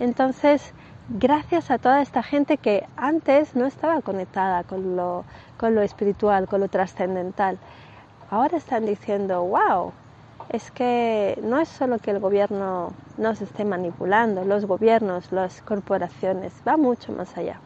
Entonces, 0.00 0.74
gracias 1.08 1.70
a 1.70 1.78
toda 1.78 2.02
esta 2.02 2.22
gente 2.22 2.56
que 2.56 2.86
antes 2.96 3.54
no 3.54 3.66
estaba 3.66 4.00
conectada 4.00 4.64
con 4.64 4.96
lo, 4.96 5.24
con 5.58 5.74
lo 5.74 5.82
espiritual, 5.82 6.48
con 6.48 6.60
lo 6.60 6.68
trascendental, 6.68 7.58
ahora 8.30 8.56
están 8.56 8.86
diciendo, 8.86 9.42
wow, 9.42 9.92
es 10.48 10.70
que 10.70 11.38
no 11.42 11.58
es 11.58 11.68
solo 11.68 11.98
que 11.98 12.10
el 12.10 12.20
gobierno 12.20 12.92
nos 13.16 13.40
esté 13.40 13.64
manipulando, 13.64 14.44
los 14.44 14.64
gobiernos, 14.64 15.30
las 15.32 15.62
corporaciones, 15.62 16.52
va 16.66 16.76
mucho 16.76 17.12
más 17.12 17.36
allá. 17.36 17.60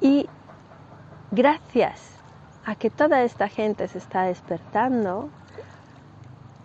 Y 0.00 0.28
gracias 1.30 2.14
a 2.64 2.74
que 2.74 2.90
toda 2.90 3.22
esta 3.22 3.48
gente 3.48 3.88
se 3.88 3.98
está 3.98 4.22
despertando, 4.22 5.28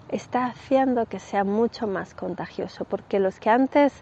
está 0.10 0.46
haciendo 0.46 1.06
que 1.06 1.20
sea 1.20 1.44
mucho 1.44 1.88
más 1.88 2.14
contagioso, 2.14 2.86
porque 2.86 3.20
los 3.20 3.40
que 3.40 3.50
antes 3.50 3.94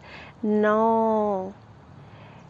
no, 0.41 1.53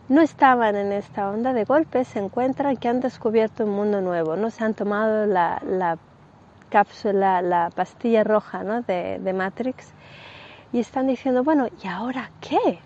no 0.09 0.21
estaban 0.21 0.75
en 0.75 0.91
esta 0.91 1.29
onda 1.29 1.53
de 1.53 1.65
golpes 1.65 2.07
se 2.07 2.19
encuentran 2.19 2.77
que 2.77 2.87
han 2.87 2.99
descubierto 2.99 3.65
un 3.65 3.71
mundo 3.71 4.01
nuevo, 4.01 4.35
no 4.35 4.49
se 4.49 4.63
han 4.63 4.73
tomado 4.73 5.25
la, 5.25 5.61
la 5.65 5.97
cápsula, 6.69 7.41
la 7.41 7.69
pastilla 7.69 8.23
roja 8.23 8.63
¿no? 8.63 8.81
de, 8.81 9.19
de 9.19 9.33
Matrix, 9.33 9.91
y 10.73 10.79
están 10.79 11.07
diciendo, 11.07 11.43
bueno, 11.43 11.67
¿y 11.83 11.87
ahora 11.87 12.31
qué? 12.41 12.79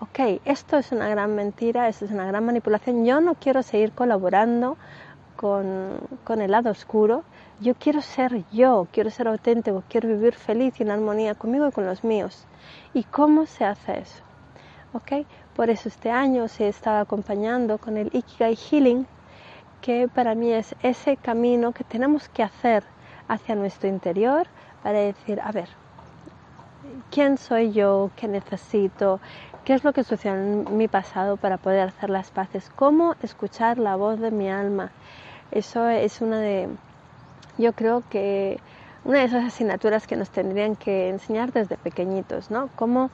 Ok, 0.00 0.40
esto 0.44 0.78
es 0.78 0.92
una 0.92 1.08
gran 1.08 1.34
mentira, 1.34 1.88
esto 1.88 2.04
es 2.04 2.10
una 2.10 2.26
gran 2.26 2.44
manipulación, 2.44 3.04
yo 3.04 3.20
no 3.20 3.34
quiero 3.34 3.62
seguir 3.62 3.92
colaborando 3.92 4.76
con, 5.36 5.98
con, 6.24 6.40
el 6.40 6.52
lado 6.52 6.70
oscuro, 6.70 7.24
yo 7.60 7.74
quiero 7.74 8.00
ser 8.00 8.44
yo, 8.52 8.86
quiero 8.92 9.10
ser 9.10 9.28
auténtico, 9.28 9.82
quiero 9.88 10.08
vivir 10.08 10.34
feliz 10.34 10.78
y 10.78 10.84
en 10.84 10.90
armonía 10.90 11.34
conmigo 11.34 11.68
y 11.68 11.72
con 11.72 11.86
los 11.86 12.04
míos. 12.04 12.46
¿Y 12.94 13.04
cómo 13.04 13.46
se 13.46 13.64
hace 13.64 14.00
eso? 14.00 14.22
¿Ok? 14.92 15.26
Por 15.56 15.70
eso 15.70 15.88
este 15.88 16.10
año 16.10 16.46
se 16.48 16.68
he 16.68 16.88
acompañando 16.88 17.78
con 17.78 17.96
el 17.96 18.10
Ikigai 18.12 18.54
Healing, 18.54 19.06
que 19.80 20.08
para 20.08 20.34
mí 20.34 20.52
es 20.52 20.74
ese 20.82 21.16
camino 21.16 21.72
que 21.72 21.84
tenemos 21.84 22.28
que 22.28 22.42
hacer 22.42 22.84
hacia 23.26 23.54
nuestro 23.54 23.88
interior 23.88 24.46
para 24.82 25.00
decir, 25.00 25.40
a 25.40 25.50
ver, 25.52 25.68
¿quién 27.10 27.38
soy 27.38 27.72
yo? 27.72 28.10
¿Qué 28.16 28.28
necesito? 28.28 29.20
¿Qué 29.64 29.74
es 29.74 29.84
lo 29.84 29.92
que 29.92 30.04
sucedió 30.04 30.34
en 30.36 30.76
mi 30.76 30.88
pasado 30.88 31.36
para 31.36 31.58
poder 31.58 31.88
hacer 31.88 32.08
las 32.08 32.30
paces? 32.30 32.70
¿Cómo 32.76 33.16
escuchar 33.22 33.78
la 33.78 33.96
voz 33.96 34.18
de 34.20 34.30
mi 34.30 34.48
alma? 34.48 34.92
Eso 35.50 35.88
es 35.88 36.20
una 36.20 36.40
de, 36.40 36.68
yo 37.58 37.72
creo 37.72 38.02
que 38.08 38.58
una 39.04 39.18
de 39.18 39.24
esas 39.24 39.44
asignaturas 39.44 40.06
que 40.06 40.16
nos 40.16 40.30
tendrían 40.30 40.76
que 40.76 41.08
enseñar 41.08 41.52
desde 41.52 41.76
pequeñitos, 41.76 42.50
¿no? 42.50 42.68
Cómo 42.76 43.10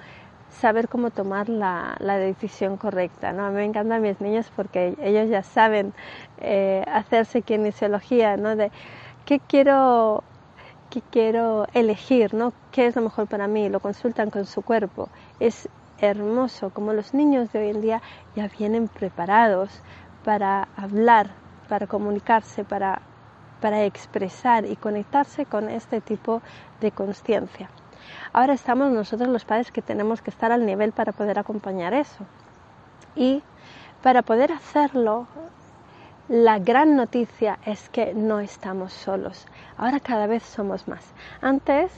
saber 0.61 0.89
cómo 0.89 1.11
tomar 1.11 1.49
la, 1.49 1.97
la 1.99 2.17
decisión 2.17 2.77
correcta, 2.77 3.33
¿no? 3.33 3.45
A 3.45 3.51
mí 3.51 3.57
me 3.57 3.65
encantan 3.65 4.03
mis 4.03 4.21
niños 4.21 4.51
porque 4.55 4.95
ellos 5.03 5.29
ya 5.29 5.43
saben 5.43 5.93
eh, 6.39 6.85
hacerse 6.87 7.43
kinesiología, 7.43 8.37
¿no? 8.37 8.55
De, 8.57 8.71
qué 9.25 9.41
quiero, 9.41 10.23
qué 10.91 11.03
quiero 11.11 11.67
elegir, 11.75 12.35
¿no? 12.35 12.53
¿Qué 12.73 12.87
es 12.87 12.97
lo 12.97 13.03
mejor 13.03 13.27
para 13.27 13.49
mí? 13.49 13.69
Lo 13.69 13.81
consultan 13.81 14.31
con 14.31 14.47
su 14.47 14.63
cuerpo. 14.63 15.09
Es 15.41 15.69
hermoso 15.99 16.71
como 16.71 16.93
los 16.93 17.15
niños 17.15 17.53
de 17.53 17.61
hoy 17.61 17.71
en 17.71 17.81
día 17.81 18.03
ya 18.37 18.49
vienen 18.49 18.89
preparados 18.89 19.71
para 20.25 20.69
hablar, 20.77 21.31
para 21.69 21.87
comunicarse, 21.87 22.65
para, 22.65 23.01
para 23.61 23.85
expresar 23.85 24.65
y 24.67 24.77
conectarse 24.77 25.47
con 25.47 25.69
este 25.69 26.01
tipo 26.01 26.43
de 26.81 26.93
conciencia. 26.93 27.71
Ahora 28.33 28.53
estamos 28.53 28.91
nosotros 28.91 29.29
los 29.29 29.45
padres 29.45 29.71
que 29.71 29.83
tenemos 29.83 30.21
que 30.21 30.31
estar 30.31 30.53
al 30.53 30.67
nivel 30.67 30.93
para 30.93 31.13
poder 31.13 31.39
acompañar 31.39 31.95
eso. 31.95 32.25
Y 33.17 33.43
para 34.03 34.23
poder 34.23 34.53
hacerlo 34.53 35.27
la 36.29 36.59
gran 36.59 36.97
noticia 36.97 37.59
es 37.67 37.91
que 37.91 38.15
no 38.15 38.41
estamos 38.41 38.95
solos. 38.95 39.47
Ahora 39.77 40.01
cada 40.01 40.27
vez 40.27 40.43
somos 40.43 40.89
más. 40.89 41.05
Antes, 41.43 41.93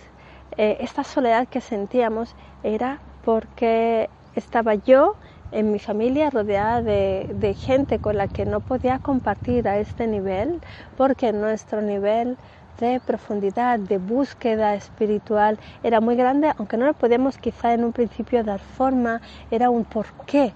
eh, 0.56 0.78
esta 0.80 1.04
soledad 1.04 1.46
que 1.46 1.60
sentíamos 1.60 2.34
era 2.64 2.98
porque 3.24 4.10
estaba 4.34 4.74
yo 4.74 5.14
en 5.56 5.72
mi 5.72 5.78
familia 5.78 6.28
rodeada 6.28 6.82
de, 6.82 7.56
gente 7.58 7.98
con 7.98 8.18
la 8.18 8.28
que 8.28 8.44
no 8.44 8.60
podía 8.60 8.98
compartir 8.98 9.66
a 9.66 9.78
este 9.78 10.06
nivel, 10.06 10.60
porque 10.98 11.32
nuestro 11.32 11.80
nivel 11.80 12.36
de 12.78 13.00
profundidad, 13.00 13.78
de 13.78 13.96
búsqueda 13.96 14.74
espiritual 14.74 15.58
era 15.82 16.02
muy 16.02 16.14
grande, 16.14 16.52
aunque 16.58 16.76
no 16.76 16.84
lo 16.84 16.92
podíamos 16.92 17.38
quizá 17.38 17.72
en 17.72 17.84
un 17.84 17.92
principio 17.92 18.44
dar 18.44 18.60
forma, 18.60 19.22
era 19.50 19.70
un 19.70 19.84
porqué 19.84 20.52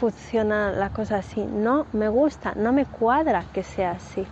funciona 0.00 0.72
la 0.72 0.88
cosa 0.88 1.16
así. 1.16 1.44
No 1.44 1.86
me 1.92 2.08
gusta, 2.08 2.54
no 2.56 2.72
me 2.72 2.86
cuadra 2.86 3.44
que 3.52 3.62
sea 3.62 3.92
así. 3.92 4.24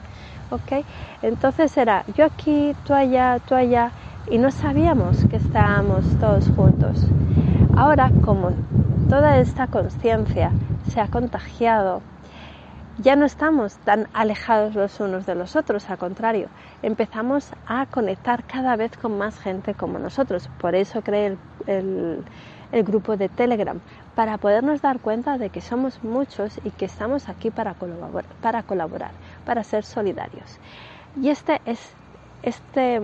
¿Ok? 0.51 0.85
Entonces 1.23 1.77
era 1.77 2.05
yo 2.17 2.25
aquí, 2.25 2.75
tú 2.87 2.95
allá, 2.95 3.39
tú 3.47 3.55
allá, 3.55 3.91
y 4.31 4.39
no 4.39 4.51
sabíamos 4.51 5.25
que 5.27 5.37
estábamos 5.37 6.05
todos 6.19 6.49
juntos. 6.57 7.07
Ahora, 7.77 8.11
como 8.25 8.51
toda 9.13 9.37
esta 9.37 9.67
conciencia 9.67 10.53
se 10.89 10.99
ha 10.99 11.07
contagiado, 11.07 12.01
ya 12.97 13.15
no 13.15 13.27
estamos 13.27 13.77
tan 13.77 14.09
alejados 14.15 14.75
los 14.75 15.01
unos 15.01 15.27
de 15.27 15.35
los 15.35 15.55
otros, 15.55 15.91
al 15.91 15.99
contrario, 15.99 16.49
empezamos 16.81 17.53
a 17.67 17.85
conectar 17.85 18.45
cada 18.45 18.75
vez 18.77 18.97
con 18.97 19.19
más 19.19 19.39
gente 19.39 19.75
como 19.75 19.99
nosotros. 19.99 20.49
Por 20.59 20.75
eso 20.75 21.03
creé 21.03 21.37
el 21.67 22.25
grupo 22.85 23.19
de 23.19 23.29
Telegram 23.29 23.83
para 24.15 24.39
podernos 24.39 24.81
dar 24.81 24.99
cuenta 24.99 25.37
de 25.37 25.51
que 25.51 25.61
somos 25.61 26.03
muchos 26.03 26.59
y 26.65 26.71
que 26.71 26.87
estamos 26.87 27.29
aquí 27.29 27.51
para 27.51 27.75
colaborar, 27.75 28.25
para, 28.41 28.63
colaborar, 28.63 29.11
para 29.45 29.63
ser 29.63 29.85
solidarios. 29.85 30.59
Y 31.21 31.29
este 31.29 31.61
es 31.67 31.93
este 32.43 32.99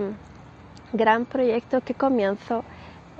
gran 0.91 1.25
proyecto 1.25 1.81
que 1.81 1.93
comienzo 1.93 2.63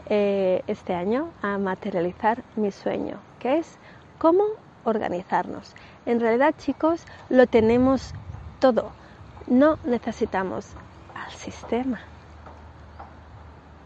eh, 0.10 0.64
este 0.66 0.96
año 0.96 1.30
a 1.42 1.58
materializar 1.58 2.44
mi 2.56 2.72
sueño, 2.72 3.20
que 3.40 3.60
es 3.60 3.78
cómo 4.18 4.44
organizarnos. 4.84 5.76
En 6.06 6.20
realidad, 6.20 6.56
chicos, 6.58 7.06
lo 7.30 7.46
tenemos 7.46 8.14
todo. 8.60 8.92
No 9.48 9.78
necesitamos 9.84 10.74
al 11.16 11.32
sistema. 11.32 12.00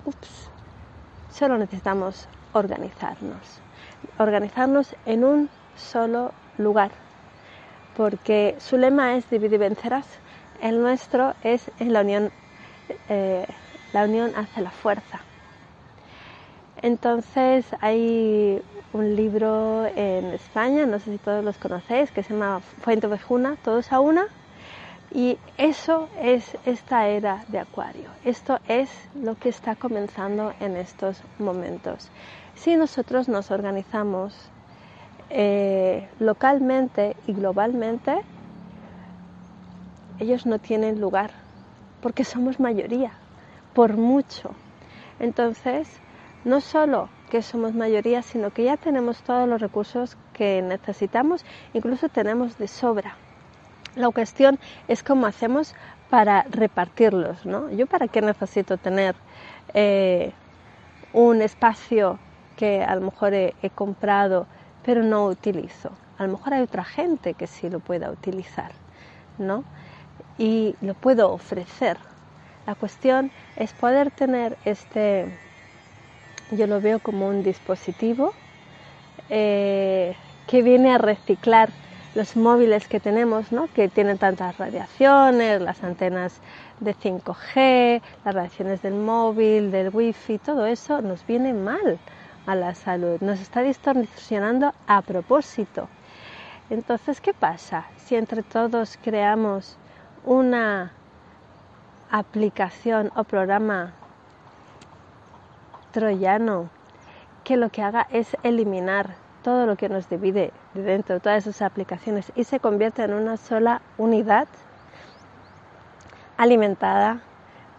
Ups. 0.05 0.49
Solo 1.31 1.57
necesitamos 1.57 2.27
organizarnos. 2.53 3.61
Organizarnos 4.17 4.95
en 5.05 5.23
un 5.23 5.49
solo 5.75 6.31
lugar. 6.57 6.91
Porque 7.97 8.55
su 8.59 8.77
lema 8.77 9.15
es 9.15 9.29
dividir 9.29 9.55
y 9.55 9.57
vencerás. 9.57 10.07
El 10.61 10.81
nuestro 10.81 11.33
es 11.43 11.69
en 11.79 11.91
la 11.91 12.01
unión, 12.01 12.31
eh, 13.09 13.45
la 13.91 14.05
unión 14.05 14.31
hace 14.35 14.61
la 14.61 14.71
fuerza. 14.71 15.19
Entonces 16.83 17.65
hay 17.79 18.61
un 18.91 19.15
libro 19.15 19.85
en 19.85 20.25
España, 20.25 20.85
no 20.85 20.99
sé 20.99 21.11
si 21.11 21.17
todos 21.17 21.41
los 21.41 21.57
conocéis, 21.57 22.11
que 22.11 22.23
se 22.23 22.33
llama 22.33 22.59
Fuente 22.59 23.07
Vejuna, 23.07 23.55
todos 23.63 23.93
a 23.93 24.01
una. 24.01 24.25
Y 25.09 25.37
eso 25.57 26.09
es 26.19 26.57
esta 26.65 27.07
era 27.07 27.45
de 27.47 27.59
Acuario. 27.59 28.09
Esto 28.25 28.59
es 28.67 28.89
lo 29.15 29.35
que 29.35 29.47
está 29.47 29.75
comenzando 29.75 30.53
en 30.59 30.75
estos 30.75 31.23
momentos. 31.39 32.09
Si 32.55 32.75
nosotros 32.75 33.29
nos 33.29 33.49
organizamos 33.49 34.35
eh, 35.29 36.09
localmente 36.19 37.15
y 37.27 37.33
globalmente, 37.33 38.17
ellos 40.19 40.45
no 40.45 40.59
tienen 40.59 40.99
lugar, 40.99 41.31
porque 42.01 42.25
somos 42.25 42.59
mayoría, 42.59 43.13
por 43.73 43.95
mucho. 43.95 44.51
Entonces, 45.19 45.87
no 46.43 46.61
solo 46.61 47.09
que 47.29 47.41
somos 47.41 47.73
mayoría, 47.73 48.21
sino 48.21 48.51
que 48.51 48.63
ya 48.63 48.77
tenemos 48.77 49.23
todos 49.23 49.47
los 49.47 49.61
recursos 49.61 50.17
que 50.33 50.61
necesitamos, 50.61 51.45
incluso 51.73 52.09
tenemos 52.09 52.57
de 52.57 52.67
sobra. 52.67 53.15
La 53.95 54.09
cuestión 54.09 54.59
es 54.87 55.03
cómo 55.03 55.25
hacemos 55.27 55.75
para 56.09 56.43
repartirlos, 56.49 57.45
¿no? 57.45 57.69
Yo 57.71 57.87
para 57.87 58.07
qué 58.07 58.21
necesito 58.21 58.77
tener 58.77 59.15
eh, 59.73 60.31
un 61.11 61.41
espacio 61.41 62.19
que 62.55 62.83
a 62.83 62.95
lo 62.95 63.01
mejor 63.01 63.33
he, 63.33 63.55
he 63.61 63.69
comprado 63.69 64.47
pero 64.83 65.03
no 65.03 65.25
utilizo. 65.25 65.91
A 66.17 66.23
lo 66.23 66.33
mejor 66.33 66.53
hay 66.53 66.61
otra 66.61 66.83
gente 66.83 67.33
que 67.33 67.47
sí 67.47 67.69
lo 67.69 67.79
pueda 67.79 68.11
utilizar, 68.11 68.71
¿no? 69.37 69.63
Y 70.37 70.75
lo 70.81 70.93
puedo 70.93 71.31
ofrecer. 71.31 71.97
La 72.65 72.75
cuestión 72.75 73.31
es 73.55 73.73
poder 73.73 74.11
tener 74.11 74.57
este, 74.65 75.37
yo 76.51 76.67
lo 76.67 76.81
veo 76.81 76.99
como 76.99 77.27
un 77.27 77.43
dispositivo 77.43 78.33
eh, 79.29 80.15
que 80.47 80.61
viene 80.61 80.93
a 80.93 80.97
reciclar 80.97 81.69
los 82.15 82.35
móviles 82.35 82.87
que 82.87 82.99
tenemos, 82.99 83.51
¿no? 83.51 83.67
que 83.73 83.87
tienen 83.89 84.17
tantas 84.17 84.57
radiaciones, 84.57 85.61
las 85.61 85.83
antenas 85.83 86.41
de 86.79 86.93
5G, 86.95 88.01
las 88.23 88.35
radiaciones 88.35 88.81
del 88.83 88.93
móvil, 88.93 89.71
del 89.71 89.89
wifi, 89.89 90.37
todo 90.37 90.65
eso 90.67 91.01
nos 91.01 91.25
viene 91.25 91.53
mal 91.53 91.97
a 92.45 92.55
la 92.55 92.75
salud, 92.75 93.19
nos 93.21 93.39
está 93.39 93.63
distorsionando 93.63 94.73
a 94.85 95.01
propósito. 95.01 95.87
Entonces, 96.69 97.19
¿qué 97.19 97.33
pasa 97.33 97.87
si 97.97 98.15
entre 98.15 98.43
todos 98.43 98.99
creamos 99.01 99.77
una 100.23 100.91
aplicación 102.11 103.11
o 103.15 103.23
programa 103.23 103.93
troyano 105.93 106.69
que 107.45 107.55
lo 107.55 107.69
que 107.69 107.81
haga 107.81 108.07
es 108.11 108.35
eliminar 108.43 109.15
todo 109.43 109.65
lo 109.65 109.77
que 109.77 109.87
nos 109.87 110.09
divide 110.09 110.51
de 110.73 110.81
dentro, 110.81 111.19
todas 111.19 111.45
esas 111.47 111.61
aplicaciones 111.61 112.31
y 112.35 112.43
se 112.43 112.59
convierte 112.59 113.03
en 113.03 113.13
una 113.13 113.37
sola 113.37 113.81
unidad 113.97 114.47
alimentada 116.37 117.21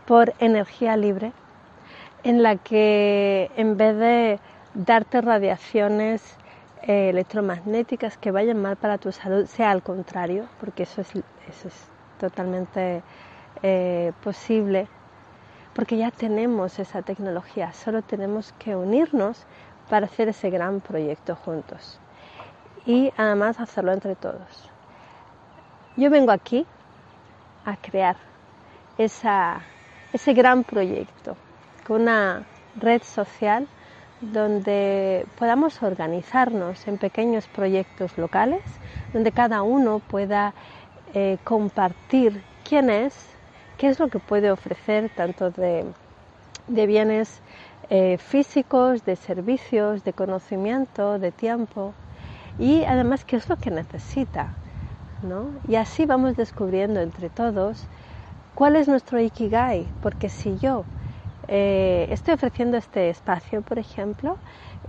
por 0.07 0.33
energía 0.39 0.97
libre 0.97 1.33
en 2.23 2.43
la 2.43 2.57
que 2.57 3.51
en 3.57 3.77
vez 3.77 3.97
de 3.97 4.39
darte 4.75 5.21
radiaciones 5.21 6.37
eh, 6.83 7.11
electromagnéticas 7.11 8.17
que 8.19 8.31
vayan 8.31 8.61
mal 8.61 8.77
para 8.77 8.99
tu 8.99 9.11
salud, 9.13 9.47
sea 9.47 9.71
al 9.71 9.83
contrario, 9.83 10.47
porque 10.61 10.83
eso 10.85 11.01
es, 11.01 11.11
eso 11.49 11.69
es 11.69 11.87
totalmente 12.19 13.03
eh, 13.63 14.13
posible, 14.23 14.89
porque 15.75 15.97
ya 15.97 16.11
tenemos 16.11 16.79
esa 16.79 17.03
tecnología, 17.03 17.73
solo 17.73 18.03
tenemos 18.03 18.53
que 18.59 18.77
unirnos 18.77 19.45
para 19.89 20.07
hacer 20.07 20.29
ese 20.29 20.51
gran 20.51 20.81
proyecto 20.81 21.37
juntos 21.37 21.99
y 22.87 23.13
además 23.17 23.61
hacerlo 23.61 23.93
entre 23.93 24.15
todos. 24.15 24.71
Yo 25.97 26.11
vengo 26.11 26.33
aquí 26.33 26.67
a 27.65 27.77
crear 27.77 28.17
ese 28.99 30.33
gran 30.35 30.65
proyecto 30.65 31.37
con 31.87 32.03
una 32.03 32.45
red 32.77 33.03
social 33.03 33.67
donde 34.21 35.27
podamos 35.39 35.83
organizarnos 35.83 36.87
en 36.87 36.99
pequeños 36.99 37.47
proyectos 37.49 38.17
locales, 38.17 38.63
donde 39.13 39.33
cada 39.33 39.63
uno 39.63 39.99
pueda 39.99 40.55
eh, 41.13 41.39
compartir 41.45 42.43
quién 42.69 42.91
es, 42.91 43.34
qué 43.79 43.89
es 43.89 43.99
lo 43.99 44.09
que 44.09 44.19
puede 44.19 44.51
ofrecer, 44.51 45.11
tanto 45.15 45.51
de, 45.51 45.85
bienes 46.69 47.41
eh, 47.91 48.19
físicos, 48.19 49.05
de 49.05 49.17
servicios, 49.17 50.05
de 50.05 50.13
conocimiento, 50.13 51.19
de 51.19 51.33
tiempo, 51.33 51.93
y 52.59 52.85
además 52.85 53.25
qué 53.25 53.37
es 53.37 53.49
lo 53.49 53.57
que 53.57 53.71
necesita. 53.71 54.55
¿no? 55.23 55.47
Y 55.69 55.77
así 55.77 56.05
vamos 56.07 56.37
descubriendo 56.37 57.01
entre 57.01 57.31
todos 57.31 57.87
cuál 58.55 58.77
es 58.77 58.89
nuestro 58.89 59.21
ikigai, 59.21 59.87
porque 60.03 60.29
si 60.29 60.59
yo 60.59 60.85
eh, 61.49 62.07
estoy 62.11 62.35
ofreciendo 62.35 62.77
este 62.77 63.11
espacio, 63.11 63.63
por 63.63 63.79
ejemplo, 63.79 64.37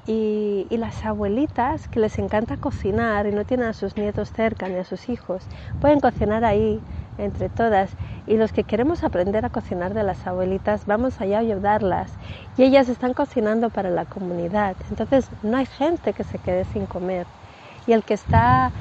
y, 0.08 0.68
las 0.70 1.04
abuelitas 1.06 1.88
que 1.88 2.00
les 2.00 2.20
encanta 2.20 2.58
cocinar 2.58 3.26
y 3.26 3.32
no 3.32 3.44
tienen 3.46 3.68
a 3.68 3.74
sus 3.74 3.98
nietos 3.98 4.32
cerca 4.32 4.68
ni 4.70 4.76
a 4.76 4.84
sus 4.84 5.10
hijos, 5.10 5.48
pueden 5.82 6.00
cocinar 6.00 6.44
ahí 6.46 6.80
entre 7.18 7.50
todas. 7.50 7.90
Y 8.28 8.38
los 8.38 8.52
que 8.52 8.64
queremos 8.64 9.04
aprender 9.04 9.46
a 9.46 9.50
cocinar 9.50 9.94
de 9.94 10.04
las 10.04 10.26
abuelitas, 10.28 10.86
vamos 10.86 11.22
allá 11.22 11.38
a 11.38 11.42
ayudarlas. 11.42 12.12
Y 12.58 12.64
ellas 12.64 12.90
están 12.90 13.14
cocinando 13.14 13.70
para 13.70 13.90
la 13.90 14.06
comunidad. 14.06 14.76
Entonces 14.90 15.30
no 15.44 15.58
hay 15.58 15.66
gente 15.66 16.14
que 16.14 16.24
se 16.24 16.40
quede 16.40 16.66
sin 16.66 16.86
comer. 16.86 17.28
Y 17.88 17.94
el 17.94 18.04
que 18.04 18.16
está 18.16 18.72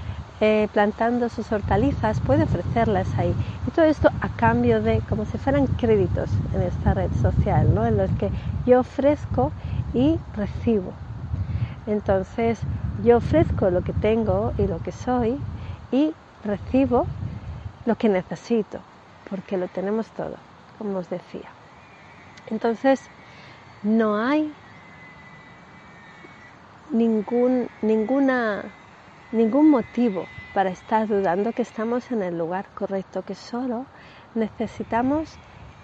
eh, 0.41 0.69
plantando 0.73 1.29
sus 1.29 1.53
hortalizas 1.53 2.21
puede 2.21 2.45
ofrecerlas 2.45 3.09
ahí. 3.19 3.37
Y 3.67 3.71
todo 3.71 3.85
esto 3.85 4.11
a 4.21 4.29
cambio 4.29 4.83
de, 4.83 5.01
como 5.03 5.25
si 5.25 5.39
fueran 5.39 5.67
créditos 5.67 6.31
en 6.53 6.63
esta 6.63 6.95
red 6.95 7.13
social, 7.13 7.73
¿no? 7.75 7.87
en 7.87 7.97
los 7.97 8.11
que 8.13 8.31
yo 8.67 8.81
ofrezco 8.81 9.53
y 9.93 10.19
recibo. 10.33 10.93
Entonces 11.87 12.67
yo 12.97 13.19
ofrezco 13.19 13.71
lo 13.71 13.83
que 13.83 13.93
tengo 13.93 14.53
y 14.59 14.67
lo 14.67 14.81
que 14.81 14.93
soy 14.93 15.45
y 15.91 16.17
recibo 16.43 17.07
lo 17.87 17.97
que 17.97 18.09
necesito, 18.09 18.79
porque 19.29 19.57
lo 19.57 19.69
tenemos 19.69 20.07
todo, 20.09 20.37
como 20.79 20.99
os 20.99 21.11
decía. 21.11 21.51
Entonces 22.51 23.01
no 23.83 24.17
hay 24.17 24.53
ningún, 26.93 27.69
ninguna 27.83 28.65
ningún 29.33 29.69
motivo 29.69 30.25
para 30.55 30.71
estar 30.71 31.09
dudando 31.09 31.53
que 31.53 31.63
estamos 31.63 32.11
en 32.13 32.23
el 32.23 32.39
lugar 32.39 32.67
correcto, 32.75 33.23
que 33.23 33.35
solo 33.35 33.85
necesitamos 34.37 35.37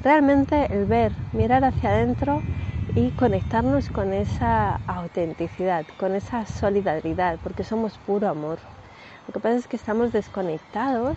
realmente 0.04 0.72
el 0.72 0.86
ver, 0.86 1.12
mirar 1.32 1.64
hacia 1.64 1.90
adentro 1.90 2.40
y 2.94 3.10
conectarnos 3.10 3.88
con 3.90 4.12
esa 4.12 4.80
autenticidad, 4.86 5.84
con 5.98 6.14
esa 6.14 6.46
solidaridad, 6.46 7.38
porque 7.42 7.64
somos 7.64 7.98
puro 7.98 8.28
amor. 8.28 8.58
Lo 9.30 9.34
que 9.34 9.38
pasa 9.38 9.58
es 9.58 9.68
que 9.68 9.76
estamos 9.76 10.10
desconectados 10.10 11.16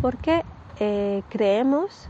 porque 0.00 0.42
eh, 0.78 1.22
creemos 1.28 2.08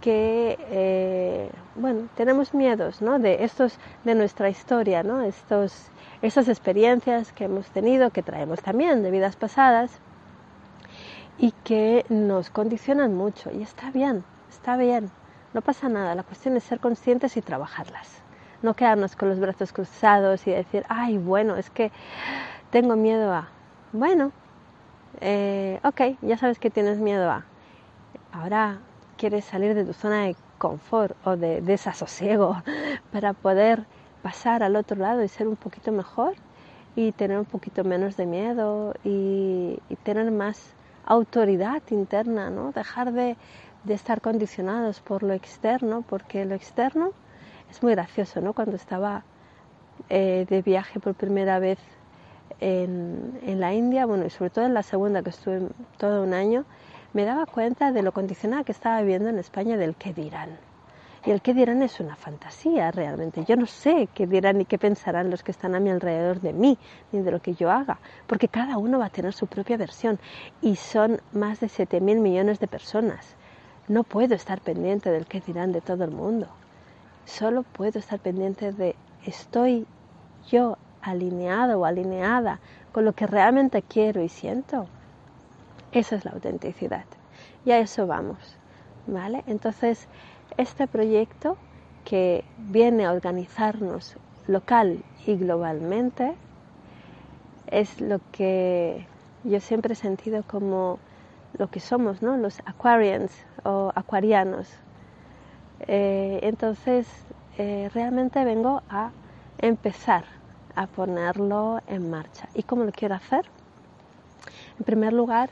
que 0.00 0.58
eh, 0.58 1.50
bueno 1.76 2.08
tenemos 2.16 2.52
miedos 2.52 3.00
¿no? 3.00 3.20
de 3.20 3.44
estos 3.44 3.78
de 4.02 4.16
nuestra 4.16 4.50
historia 4.50 5.04
¿no? 5.04 5.22
estos 5.22 5.86
esas 6.20 6.48
experiencias 6.48 7.32
que 7.32 7.44
hemos 7.44 7.68
tenido, 7.68 8.10
que 8.10 8.24
traemos 8.24 8.60
también 8.60 9.04
de 9.04 9.12
vidas 9.12 9.36
pasadas 9.36 10.00
y 11.38 11.52
que 11.62 12.04
nos 12.08 12.50
condicionan 12.50 13.14
mucho. 13.14 13.52
Y 13.52 13.62
está 13.62 13.92
bien, 13.92 14.24
está 14.50 14.76
bien, 14.76 15.12
no 15.54 15.62
pasa 15.62 15.88
nada. 15.88 16.16
La 16.16 16.24
cuestión 16.24 16.56
es 16.56 16.64
ser 16.64 16.80
conscientes 16.80 17.36
y 17.36 17.40
trabajarlas. 17.40 18.20
No 18.62 18.74
quedarnos 18.74 19.14
con 19.14 19.28
los 19.28 19.38
brazos 19.38 19.72
cruzados 19.72 20.44
y 20.48 20.50
decir, 20.50 20.84
ay, 20.88 21.18
bueno, 21.18 21.54
es 21.54 21.70
que 21.70 21.92
tengo 22.72 22.96
miedo 22.96 23.32
a... 23.32 23.48
Bueno, 23.92 24.32
eh, 25.20 25.80
ok, 25.84 26.18
ya 26.22 26.36
sabes 26.38 26.58
que 26.58 26.70
tienes 26.70 26.98
miedo 26.98 27.30
a... 27.30 27.44
Ahora 28.32 28.80
quieres 29.16 29.44
salir 29.44 29.74
de 29.74 29.84
tu 29.84 29.92
zona 29.92 30.24
de 30.24 30.36
confort 30.58 31.16
o 31.26 31.36
de 31.36 31.60
desasosiego 31.60 32.62
para 33.12 33.32
poder 33.34 33.84
pasar 34.22 34.62
al 34.62 34.76
otro 34.76 34.96
lado 34.96 35.22
y 35.22 35.28
ser 35.28 35.48
un 35.48 35.56
poquito 35.56 35.92
mejor 35.92 36.34
y 36.94 37.12
tener 37.12 37.38
un 37.38 37.44
poquito 37.44 37.84
menos 37.84 38.16
de 38.16 38.26
miedo 38.26 38.94
y, 39.04 39.78
tener 40.02 40.30
más 40.30 40.74
autoridad 41.06 41.82
interna, 41.90 42.50
¿no? 42.50 42.72
Dejar 42.72 43.12
de, 43.12 43.36
estar 43.88 44.20
condicionados 44.20 45.00
por 45.00 45.22
lo 45.22 45.32
externo, 45.32 46.02
porque 46.02 46.44
lo 46.44 46.54
externo 46.54 47.12
es 47.70 47.82
muy 47.82 47.92
gracioso, 47.92 48.40
¿no? 48.40 48.52
Cuando 48.52 48.76
estaba 48.76 49.24
eh, 50.08 50.46
de 50.48 50.62
viaje 50.62 51.00
por 51.00 51.14
primera 51.14 51.58
vez 51.58 51.78
en, 52.62 53.60
la 53.60 53.74
India, 53.74 54.06
bueno, 54.06 54.24
y 54.24 54.30
sobre 54.30 54.50
todo 54.50 54.66
en 54.66 54.74
la 54.74 54.84
segunda 54.84 55.22
que 55.22 55.30
estuve 55.30 55.68
todo 55.98 56.22
un 56.22 56.32
año, 56.32 56.64
me 57.12 57.24
daba 57.24 57.44
cuenta 57.46 57.90
de 57.90 58.02
lo 58.02 58.12
condicionada 58.12 58.62
que 58.62 58.72
estaba 58.72 59.00
viviendo 59.00 59.28
en 59.28 59.38
España 59.38 59.76
del 59.76 59.96
qué 59.96 60.12
dirán. 60.12 60.50
Y 61.24 61.30
el 61.30 61.42
qué 61.42 61.54
dirán 61.54 61.82
es 61.82 61.98
una 62.00 62.16
fantasía 62.16 62.90
realmente. 62.90 63.44
Yo 63.44 63.56
no 63.56 63.66
sé 63.66 64.08
qué 64.14 64.26
dirán 64.26 64.58
ni 64.58 64.64
qué 64.64 64.78
pensarán 64.78 65.30
los 65.30 65.42
que 65.42 65.50
están 65.50 65.74
a 65.74 65.80
mi 65.80 65.90
alrededor 65.90 66.40
de 66.40 66.52
mí, 66.52 66.78
ni 67.10 67.20
de 67.20 67.30
lo 67.32 67.40
que 67.40 67.54
yo 67.54 67.70
haga, 67.70 67.98
porque 68.26 68.48
cada 68.48 68.78
uno 68.78 68.98
va 68.98 69.06
a 69.06 69.10
tener 69.10 69.32
su 69.32 69.46
propia 69.48 69.76
versión 69.76 70.18
y 70.60 70.76
son 70.76 71.20
más 71.32 71.60
de 71.60 71.66
7.000 71.66 72.20
millones 72.20 72.60
de 72.60 72.68
personas. 72.68 73.36
No 73.88 74.04
puedo 74.04 74.34
estar 74.34 74.60
pendiente 74.60 75.10
del 75.10 75.26
qué 75.26 75.40
dirán 75.40 75.72
de 75.72 75.80
todo 75.80 76.04
el 76.04 76.12
mundo. 76.12 76.46
Solo 77.24 77.64
puedo 77.64 77.98
estar 77.98 78.20
pendiente 78.20 78.72
de 78.72 78.94
estoy 79.24 79.86
yo 80.48 80.76
alineado 81.02 81.80
o 81.80 81.84
alineada 81.84 82.60
con 82.92 83.04
lo 83.04 83.12
que 83.12 83.26
realmente 83.26 83.82
quiero 83.82 84.22
y 84.22 84.28
siento. 84.28 84.86
Esa 85.92 86.16
es 86.16 86.24
la 86.24 86.32
autenticidad. 86.32 87.04
Y 87.64 87.72
a 87.72 87.78
eso 87.78 88.06
vamos. 88.06 88.56
¿Vale? 89.06 89.42
Entonces, 89.46 90.08
este 90.56 90.86
proyecto 90.86 91.56
que 92.04 92.44
viene 92.56 93.04
a 93.04 93.12
organizarnos 93.12 94.16
local 94.46 95.02
y 95.26 95.36
globalmente 95.36 96.34
es 97.66 98.00
lo 98.00 98.20
que 98.30 99.06
yo 99.44 99.60
siempre 99.60 99.94
he 99.94 99.96
sentido 99.96 100.44
como 100.44 100.98
lo 101.58 101.68
que 101.68 101.80
somos, 101.80 102.22
¿no? 102.22 102.36
Los 102.36 102.60
aquarians 102.64 103.32
o 103.64 103.92
acuarianos. 103.94 104.68
Eh, 105.80 106.40
entonces, 106.42 107.06
eh, 107.58 107.90
realmente 107.92 108.44
vengo 108.44 108.82
a 108.88 109.10
empezar 109.58 110.24
a 110.74 110.86
ponerlo 110.86 111.80
en 111.86 112.10
marcha. 112.10 112.48
¿Y 112.54 112.62
cómo 112.62 112.84
lo 112.84 112.92
quiero 112.92 113.14
hacer? 113.14 113.44
En 114.78 114.84
primer 114.84 115.12
lugar, 115.12 115.50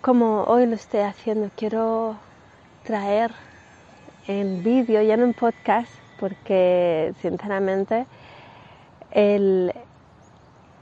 como 0.00 0.44
hoy 0.44 0.66
lo 0.66 0.74
estoy 0.74 1.00
haciendo, 1.00 1.50
quiero 1.56 2.16
traer 2.84 3.32
en 4.26 4.62
vídeo, 4.62 5.02
ya 5.02 5.16
no 5.16 5.24
en 5.24 5.34
podcast, 5.34 5.92
porque 6.18 7.12
sinceramente 7.20 8.06
el, 9.10 9.72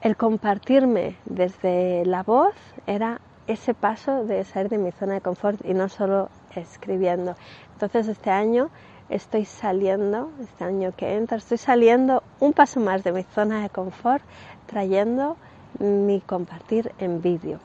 el 0.01 0.17
compartirme 0.17 1.15
desde 1.25 2.05
la 2.05 2.23
voz 2.23 2.55
era 2.87 3.19
ese 3.47 3.73
paso 3.73 4.25
de 4.25 4.43
salir 4.43 4.69
de 4.69 4.77
mi 4.77 4.91
zona 4.91 5.15
de 5.15 5.21
confort 5.21 5.63
y 5.65 5.73
no 5.73 5.89
solo 5.89 6.29
escribiendo. 6.55 7.35
Entonces 7.73 8.07
este 8.07 8.29
año 8.29 8.69
estoy 9.11 9.45
saliendo, 9.45 10.31
este 10.41 10.63
año 10.63 10.93
que 10.95 11.15
entra, 11.15 11.37
estoy 11.37 11.57
saliendo 11.57 12.23
un 12.39 12.53
paso 12.53 12.79
más 12.79 13.03
de 13.03 13.11
mi 13.11 13.23
zona 13.23 13.61
de 13.61 13.69
confort, 13.69 14.23
trayendo 14.65 15.37
mi 15.79 16.21
compartir 16.21 16.93
en 16.97 17.21
vídeo, 17.21 17.59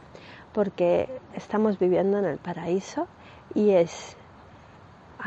porque 0.53 1.09
estamos 1.35 1.79
viviendo 1.79 2.19
en 2.19 2.25
el 2.25 2.39
paraíso 2.39 3.07
y 3.55 3.71
es 3.71 4.17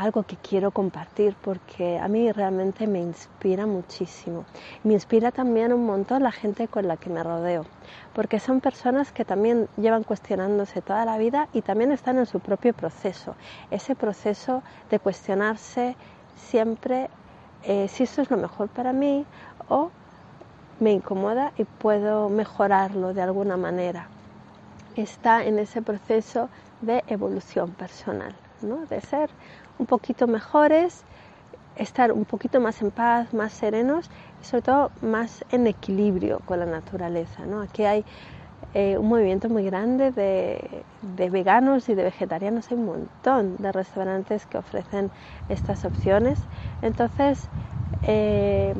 algo 0.00 0.22
que 0.22 0.36
quiero 0.36 0.70
compartir 0.70 1.36
porque 1.42 1.98
a 1.98 2.08
mí 2.08 2.32
realmente 2.32 2.86
me 2.86 3.00
inspira 3.00 3.66
muchísimo. 3.66 4.46
Me 4.82 4.94
inspira 4.94 5.30
también 5.30 5.74
un 5.74 5.84
montón 5.84 6.22
la 6.22 6.32
gente 6.32 6.68
con 6.68 6.88
la 6.88 6.96
que 6.96 7.10
me 7.10 7.22
rodeo, 7.22 7.66
porque 8.14 8.40
son 8.40 8.62
personas 8.62 9.12
que 9.12 9.26
también 9.26 9.68
llevan 9.76 10.04
cuestionándose 10.04 10.80
toda 10.80 11.04
la 11.04 11.18
vida 11.18 11.48
y 11.52 11.60
también 11.60 11.92
están 11.92 12.16
en 12.16 12.24
su 12.24 12.40
propio 12.40 12.72
proceso, 12.72 13.34
ese 13.70 13.94
proceso 13.94 14.62
de 14.90 14.98
cuestionarse 15.00 15.96
siempre 16.34 17.10
eh, 17.64 17.86
si 17.88 18.04
esto 18.04 18.22
es 18.22 18.30
lo 18.30 18.38
mejor 18.38 18.68
para 18.68 18.94
mí 18.94 19.26
o 19.68 19.90
me 20.80 20.92
incomoda 20.92 21.52
y 21.58 21.64
puedo 21.64 22.30
mejorarlo 22.30 23.12
de 23.12 23.20
alguna 23.20 23.58
manera. 23.58 24.08
Está 24.96 25.44
en 25.44 25.58
ese 25.58 25.82
proceso 25.82 26.48
de 26.80 27.04
evolución 27.06 27.72
personal, 27.72 28.34
¿no? 28.62 28.86
de 28.86 29.02
ser 29.02 29.28
un 29.80 29.86
poquito 29.86 30.26
mejores, 30.26 31.02
estar 31.76 32.12
un 32.12 32.26
poquito 32.26 32.60
más 32.60 32.82
en 32.82 32.90
paz, 32.90 33.32
más 33.32 33.52
serenos 33.52 34.10
y 34.42 34.44
sobre 34.44 34.62
todo 34.62 34.90
más 35.00 35.44
en 35.50 35.66
equilibrio 35.66 36.40
con 36.44 36.60
la 36.60 36.66
naturaleza. 36.66 37.46
¿no? 37.46 37.62
Aquí 37.62 37.84
hay 37.84 38.04
eh, 38.74 38.98
un 38.98 39.08
movimiento 39.08 39.48
muy 39.48 39.64
grande 39.64 40.12
de, 40.12 40.84
veganos 41.30 41.88
y 41.88 41.94
de 41.94 42.04
vegetarianos, 42.04 42.70
hay 42.70 42.76
un 42.76 42.84
montón 42.84 43.56
de 43.56 43.72
restaurantes 43.72 44.44
que 44.46 44.58
ofrecen 44.58 45.10
estas 45.48 45.86
opciones. 45.86 46.38
Entonces, 46.82 47.48
eh, 48.02 48.74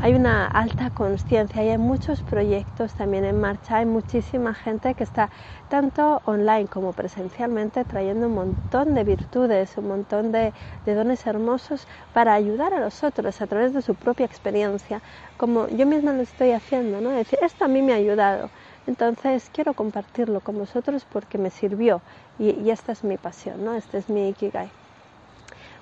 hay 0.00 0.14
una 0.14 0.46
alta 0.46 0.90
conciencia 0.90 1.62
y 1.62 1.68
hay 1.70 1.78
muchos 1.78 2.22
proyectos 2.22 2.92
también 2.94 3.24
en 3.24 3.40
marcha, 3.40 3.78
hay 3.78 3.86
muchísima 3.86 4.52
gente 4.54 4.94
que 4.94 5.04
está 5.04 5.30
tanto 5.68 6.20
online 6.24 6.66
como 6.66 6.92
presencialmente 6.92 7.84
trayendo 7.84 8.26
un 8.26 8.34
montón 8.34 8.94
de 8.94 9.04
virtudes, 9.04 9.76
un 9.76 9.88
montón 9.88 10.32
de, 10.32 10.52
dones 10.84 11.26
hermosos 11.26 11.86
para 12.12 12.34
ayudar 12.34 12.74
a 12.74 12.80
los 12.80 13.02
otros 13.04 13.40
a 13.40 13.46
través 13.46 13.72
de 13.72 13.82
su 13.82 13.94
propia 13.94 14.26
experiencia, 14.26 15.00
como 15.36 15.68
yo 15.68 15.86
misma 15.86 16.12
lo 16.12 16.22
estoy 16.22 16.52
haciendo, 16.52 17.00
¿no? 17.00 17.10
decir, 17.10 17.38
esto 17.42 17.64
a 17.64 17.68
mí 17.68 17.80
me 17.80 17.92
ha 17.92 17.96
ayudado, 17.96 18.50
entonces 18.86 19.48
quiero 19.52 19.74
compartirlo 19.74 20.40
con 20.40 20.58
vosotros 20.58 21.06
porque 21.10 21.38
me 21.38 21.50
sirvió 21.50 22.02
y, 22.38 22.68
esta 22.70 22.92
es 22.92 23.04
mi 23.04 23.16
pasión, 23.16 23.64
¿no? 23.64 23.74
Este 23.74 23.98
es 23.98 24.08
mi 24.08 24.28
Ikigai. 24.28 24.68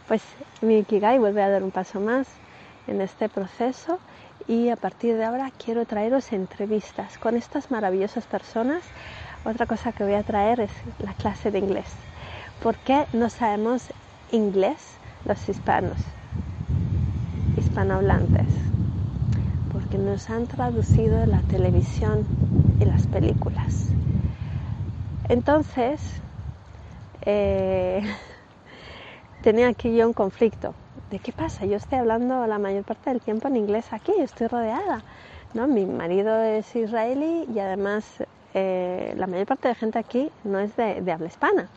Pues 0.07 0.23
mi 0.61 0.79
Ikigai 0.79 1.19
vuelve 1.19 1.43
a 1.43 1.49
dar 1.49 1.63
un 1.63 1.71
paso 1.71 1.99
más 1.99 2.29
en 2.87 3.01
este 3.01 3.29
proceso 3.29 3.99
y 4.49 4.69
a 4.69 4.77
partir 4.77 5.17
de 5.17 5.25
ahora 5.25 5.51
quiero 5.65 5.85
traeros 5.87 6.33
entrevistas 6.33 7.19
con 7.19 7.37
estas 7.37 7.71
maravillosas 7.71 8.27
personas. 8.27 8.83
Otra 9.45 9.67
cosa 9.67 9.93
que 9.93 10.05
voy 10.05 10.15
a 10.15 10.23
traer 10.23 10.61
es 10.61 10.71
la 10.99 11.13
clase 11.15 11.51
de 11.51 11.59
inglés. 11.59 11.87
¿Por 12.63 12.77
qué 12.77 13.07
no 13.13 13.29
sabemos 13.29 13.93
inglés 14.31 14.99
los 15.25 15.49
hispanos, 15.49 15.99
hispanohablantes? 17.59 18.47
Porque 19.73 19.99
nos 19.99 20.29
han 20.31 20.47
traducido 20.47 21.25
la 21.27 21.41
televisión 21.43 22.25
y 22.81 22.85
las 22.85 23.07
películas. 23.07 23.89
Entonces, 25.29 26.01
eh, 27.23 28.03
tenía 29.43 29.69
aquí 29.69 29.97
yo 29.97 30.07
un 30.07 30.13
conflicto 30.13 30.75
¿de 31.13 31.19
qué 31.19 31.31
pasa? 31.31 31.67
Yo 31.67 31.77
estoy 31.77 31.99
hablando 31.99 32.47
la 32.47 32.59
mayor 32.59 32.85
parte 32.85 33.11
del 33.11 33.21
tiempo 33.21 33.47
en 33.47 33.57
inglés 33.57 33.93
aquí, 33.93 34.13
estoy 34.19 34.47
rodeada. 34.47 35.03
¿no? 35.53 35.67
Mi 35.67 35.85
marido 35.85 36.43
es 36.43 36.75
israelí 36.75 37.47
y 37.55 37.59
además 37.59 38.25
eh, 38.55 39.13
la 39.19 39.27
mayor 39.27 39.47
parte 39.47 39.69
de 39.69 39.75
gente 39.75 39.99
aquí 39.99 40.31
no 40.43 40.59
es 40.59 40.75
de, 40.75 41.13
habla 41.13 41.27
hispana. 41.27 41.69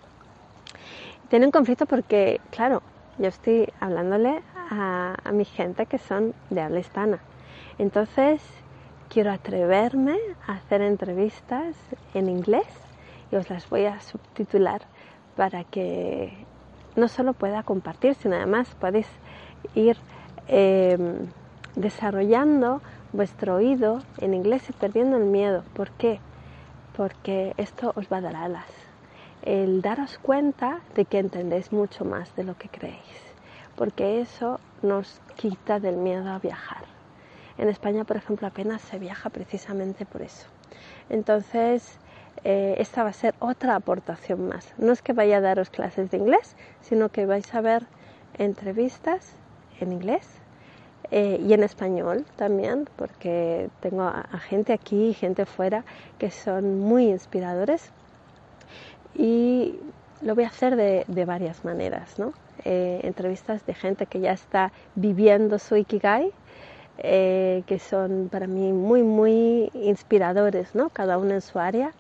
Tiene 1.28 1.48
un 1.48 1.52
conflicto 1.52 1.86
porque, 1.86 2.40
claro, 2.50 2.82
yo 3.18 3.28
estoy 3.28 3.68
hablándole 3.82 4.42
a, 4.70 5.18
a 5.22 5.32
mi 5.34 5.44
gente 5.44 5.86
que 5.86 5.98
son 5.98 6.34
de 6.50 6.62
habla 6.62 6.80
hispana. 6.80 7.20
Entonces, 7.78 8.42
quiero 9.10 9.34
atreverme 9.34 10.18
a 10.48 10.54
hacer 10.54 10.82
entrevistas 10.82 11.76
en 12.14 12.30
inglés 12.30 12.68
y 13.34 13.36
os 13.36 13.50
las 13.50 13.70
voy 13.70 13.84
a 13.84 14.00
subtitular 14.00 14.82
para 15.36 15.66
que 15.66 16.32
no 16.96 17.08
solo 17.08 17.34
pueda 17.34 17.64
compartir, 17.64 18.16
sino 18.16 18.36
además 18.36 18.74
podéis 18.80 19.08
ir 19.76 19.98
em, 20.48 21.28
desarrollando 21.76 22.82
vuestro 23.12 23.56
oído 23.56 24.02
en 24.20 24.34
inglés 24.34 24.70
y 24.70 24.74
perdiendo 24.74 25.18
el 25.18 25.26
miedo. 25.26 25.64
¿Por 25.74 25.92
qué? 25.92 26.20
Porque 26.96 27.54
esto 27.58 27.94
os 27.96 28.08
va 28.12 28.18
a 28.18 28.22
dar 28.22 28.36
alas. 28.36 28.70
El 29.42 29.82
daros 29.82 30.18
cuenta 30.18 30.82
de 30.96 31.06
que 31.06 31.20
entendéis 31.20 31.72
mucho 31.72 32.06
más 32.06 32.36
de 32.36 32.44
lo 32.44 32.58
que 32.58 32.70
creéis. 32.70 33.34
Porque 33.76 34.22
eso 34.22 34.60
nos 34.82 35.22
quita 35.36 35.80
del 35.80 35.98
miedo 35.98 36.30
a 36.30 36.40
viajar. 36.40 36.84
En 37.58 37.70
España, 37.70 38.04
por 38.04 38.18
ejemplo, 38.18 38.48
apenas 38.48 38.82
se 38.82 39.00
viaja 39.00 39.30
precisamente 39.30 40.06
por 40.06 40.22
eso. 40.22 40.48
Entonces, 41.10 42.00
eh, 42.44 42.76
esta 42.80 43.04
va 43.04 43.10
a 43.10 43.14
ser 43.14 43.34
otra 43.40 43.76
aportación 43.76 44.48
más. 44.48 44.74
No 44.78 44.92
es 44.92 45.02
que 45.02 45.14
vaya 45.14 45.38
a 45.38 45.42
daros 45.42 45.70
clases 45.70 46.12
de 46.12 46.18
inglés, 46.18 46.56
sino 46.82 47.10
que 47.10 47.26
vais 47.26 47.54
a 47.54 47.62
ver 47.62 47.86
entrevistas 48.38 49.34
en 49.80 49.94
inglés 49.94 50.28
eh, 51.12 51.40
y 51.46 51.54
en 51.54 51.64
español 51.64 52.26
también, 52.36 52.88
porque 52.96 53.70
tengo 53.80 54.04
a, 54.04 54.26
gente 54.40 54.74
aquí 54.74 55.10
y 55.10 55.14
gente 55.14 55.46
fuera 55.46 55.84
que 56.18 56.32
son 56.32 56.80
muy 56.80 57.10
inspiradores 57.10 57.92
y 59.14 59.76
lo 60.22 60.36
voy 60.36 60.46
a 60.46 60.48
hacer 60.48 60.76
de, 60.76 61.26
varias 61.26 61.64
maneras, 61.64 62.18
¿no? 62.18 62.34
Eh, 62.64 63.02
entrevistas 63.04 63.66
de 63.66 63.74
gente 63.74 64.08
que 64.08 64.20
ya 64.20 64.32
está 64.32 64.72
viviendo 64.96 65.60
su 65.60 65.76
Ikigai, 65.76 66.32
eh, 66.98 67.64
que 67.68 67.78
son 67.78 68.30
para 68.32 68.48
mí 68.48 68.72
muy, 68.72 69.04
muy 69.04 69.70
inspiradores, 69.74 70.74
¿no? 70.74 70.90
Cada 70.90 71.18
uno 71.18 71.34
en 71.34 71.42
su 71.42 71.60
área. 71.60 71.92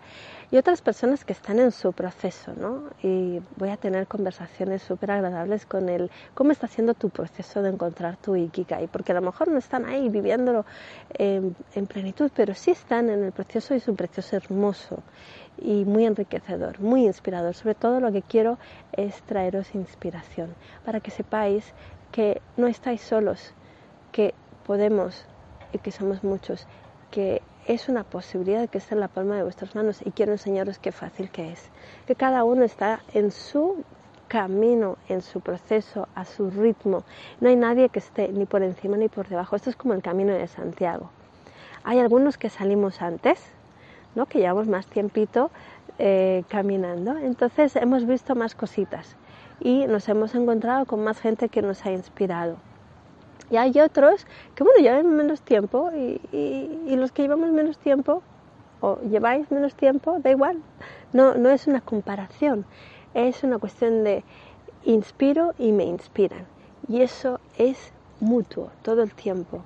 Y 0.51 0.57
otras 0.57 0.81
personas 0.81 1.25
que 1.25 1.33
están 1.33 1.59
en 1.59 1.71
su 1.71 1.93
proceso, 1.93 2.53
¿no? 2.55 2.83
Y 3.01 3.41
voy 3.57 3.69
a 3.69 3.77
tener 3.77 4.07
conversaciones 4.07 4.81
súper 4.81 5.11
agradables 5.11 5.65
con 5.65 5.89
el 5.89 6.11
cómo 6.33 6.51
está 6.51 6.67
siendo 6.67 6.93
tu 6.93 7.09
proceso 7.09 7.61
de 7.61 7.69
encontrar 7.69 8.17
tu 8.17 8.35
Ikigai, 8.35 8.87
porque 8.87 9.11
a 9.11 9.15
lo 9.15 9.21
mejor 9.21 9.47
no 9.47 9.57
están 9.57 9.85
ahí 9.85 10.09
viviéndolo 10.09 10.65
en, 11.13 11.55
en 11.73 11.87
plenitud, 11.87 12.31
pero 12.35 12.53
sí 12.53 12.71
están 12.71 13.09
en 13.09 13.23
el 13.23 13.31
proceso 13.31 13.73
y 13.73 13.77
es 13.77 13.87
un 13.87 13.95
proceso 13.95 14.35
hermoso 14.35 15.03
y 15.57 15.85
muy 15.85 16.05
enriquecedor, 16.05 16.79
muy 16.79 17.05
inspirador. 17.05 17.53
Sobre 17.53 17.75
todo 17.75 17.99
lo 17.99 18.11
que 18.11 18.21
quiero 18.21 18.57
es 18.91 19.21
traeros 19.23 19.73
inspiración 19.75 20.53
para 20.85 20.99
que 20.99 21.11
sepáis 21.11 21.73
que 22.11 22.41
no 22.57 22.67
estáis 22.67 23.01
solos, 23.01 23.53
que 24.11 24.33
podemos 24.65 25.25
y 25.73 25.79
que 25.79 25.91
somos 25.91 26.23
muchos, 26.23 26.65
que 27.11 27.41
es 27.65 27.89
una 27.89 28.03
posibilidad 28.03 28.69
que 28.69 28.77
está 28.77 28.93
en 28.93 29.01
la 29.01 29.07
palma 29.07 29.35
de 29.35 29.43
vuestras 29.43 29.75
manos 29.75 30.01
y 30.05 30.11
quiero 30.11 30.31
enseñaros 30.31 30.77
qué 30.77 30.91
fácil 30.91 31.29
que 31.29 31.51
es. 31.51 31.69
Que 32.05 32.15
cada 32.15 32.43
uno 32.43 32.63
está 32.63 33.01
en 33.13 33.31
su 33.31 33.83
camino, 34.27 34.97
en 35.09 35.21
su 35.21 35.41
proceso, 35.41 36.07
a 36.13 36.25
su 36.25 36.49
ritmo. 36.51 37.03
No 37.39 37.49
hay 37.49 37.55
nadie 37.55 37.89
que 37.89 37.99
esté 37.99 38.29
ni 38.29 38.45
por 38.45 38.61
encima 38.61 38.97
ni 38.97 39.07
por 39.07 39.27
debajo. 39.27 39.55
Esto 39.55 39.69
es 39.69 39.75
como 39.75 39.93
el 39.93 40.01
camino 40.01 40.33
de 40.33 40.47
Santiago. 40.47 41.09
Hay 41.83 41.99
algunos 41.99 42.37
que 42.37 42.49
salimos 42.49 43.01
antes, 43.01 43.43
¿no? 44.15 44.25
que 44.27 44.39
llevamos 44.39 44.67
más 44.67 44.85
tiempito 44.87 45.49
eh, 45.97 46.43
caminando. 46.49 47.17
Entonces 47.17 47.75
hemos 47.75 48.05
visto 48.05 48.35
más 48.35 48.53
cositas 48.53 49.15
y 49.59 49.87
nos 49.87 50.07
hemos 50.09 50.35
encontrado 50.35 50.85
con 50.85 51.03
más 51.03 51.19
gente 51.19 51.49
que 51.49 51.61
nos 51.61 51.85
ha 51.85 51.91
inspirado. 51.91 52.57
Y 53.51 53.57
hay 53.57 53.79
otros 53.79 54.25
que, 54.55 54.63
bueno, 54.63 54.79
llevan 54.79 55.15
menos 55.15 55.41
tiempo 55.41 55.91
y, 55.93 56.19
y, 56.31 56.95
los 56.95 57.11
que 57.11 57.21
llevamos 57.21 57.51
menos 57.51 57.77
tiempo 57.77 58.23
o 58.81 58.99
lleváis 59.01 59.49
menos 59.51 59.75
tiempo, 59.75 60.17
da 60.19 60.31
igual. 60.31 60.61
No, 61.13 61.35
no 61.35 61.49
es 61.49 61.67
una 61.67 61.81
comparación, 61.81 62.65
es 63.13 63.43
una 63.43 63.59
cuestión 63.59 64.03
de 64.03 64.23
inspiro 64.83 65.53
y 65.59 65.71
me 65.71 65.85
inspiran. 65.85 66.45
Y 66.87 67.01
eso 67.01 67.39
es 67.57 67.91
mutuo 68.19 68.71
todo 68.81 69.03
el 69.03 69.13
tiempo. 69.13 69.61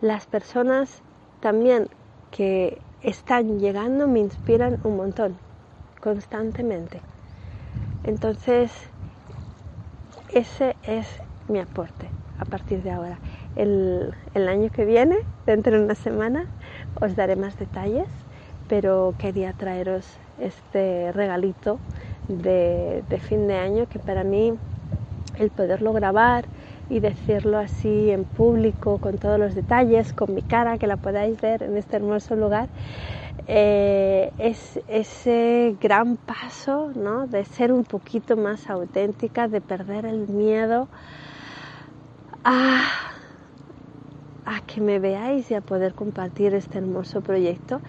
Las 0.00 0.26
personas 0.26 1.02
también 1.40 1.88
que 2.32 2.78
están 3.02 3.60
llegando 3.60 4.08
me 4.08 4.18
inspiran 4.18 4.80
un 4.82 4.96
montón, 4.96 5.36
constantemente. 6.00 7.00
Entonces, 8.02 8.72
ese 10.32 10.76
es 10.82 11.06
mi 11.48 11.60
aporte 11.60 12.08
a 12.42 12.44
partir 12.44 12.82
de 12.82 12.90
ahora. 12.90 13.18
El, 13.56 14.12
año 14.34 14.70
que 14.70 14.84
viene, 14.84 15.16
dentro 15.46 15.72
de 15.72 15.84
una 15.84 15.94
semana, 15.94 16.46
os 17.00 17.16
daré 17.16 17.36
más 17.36 17.58
detalles, 17.58 18.08
pero 18.68 19.14
quería 19.18 19.52
traeros 19.52 20.04
este 20.40 21.12
regalito 21.12 21.78
de, 22.28 23.02
de 23.08 23.18
fin 23.18 23.46
de 23.46 23.56
año 23.56 23.86
que 23.88 23.98
para 23.98 24.24
mí 24.24 24.54
el 25.38 25.50
poderlo 25.50 25.92
grabar 25.92 26.44
y 26.90 27.00
decirlo 27.00 27.58
así 27.58 28.10
en 28.10 28.24
público, 28.24 28.98
con 28.98 29.18
todos 29.18 29.38
los 29.38 29.54
detalles, 29.54 30.12
con 30.12 30.34
mi 30.34 30.42
cara, 30.42 30.78
que 30.78 30.86
la 30.86 30.96
podáis 30.96 31.40
ver 31.40 31.62
en 31.62 31.76
este 31.76 31.96
hermoso 31.96 32.36
lugar, 32.36 32.68
eh, 33.48 34.30
es 34.38 34.80
ese 34.88 35.76
gran 35.80 36.16
paso 36.16 36.92
¿no? 36.94 37.26
de 37.26 37.44
ser 37.44 37.72
un 37.72 37.84
poquito 37.84 38.36
más 38.36 38.68
auténtica, 38.68 39.48
de 39.48 39.60
perder 39.60 40.04
el 40.06 40.28
miedo 40.28 40.88
a, 42.44 42.82
a 44.44 44.60
que 44.66 44.80
me 44.80 44.98
veáis 44.98 45.50
y 45.50 45.54
a 45.54 45.60
poder 45.60 45.94
compartir 45.94 46.54
este 46.54 46.78
hermoso 46.78 47.20
proyecto 47.20 47.80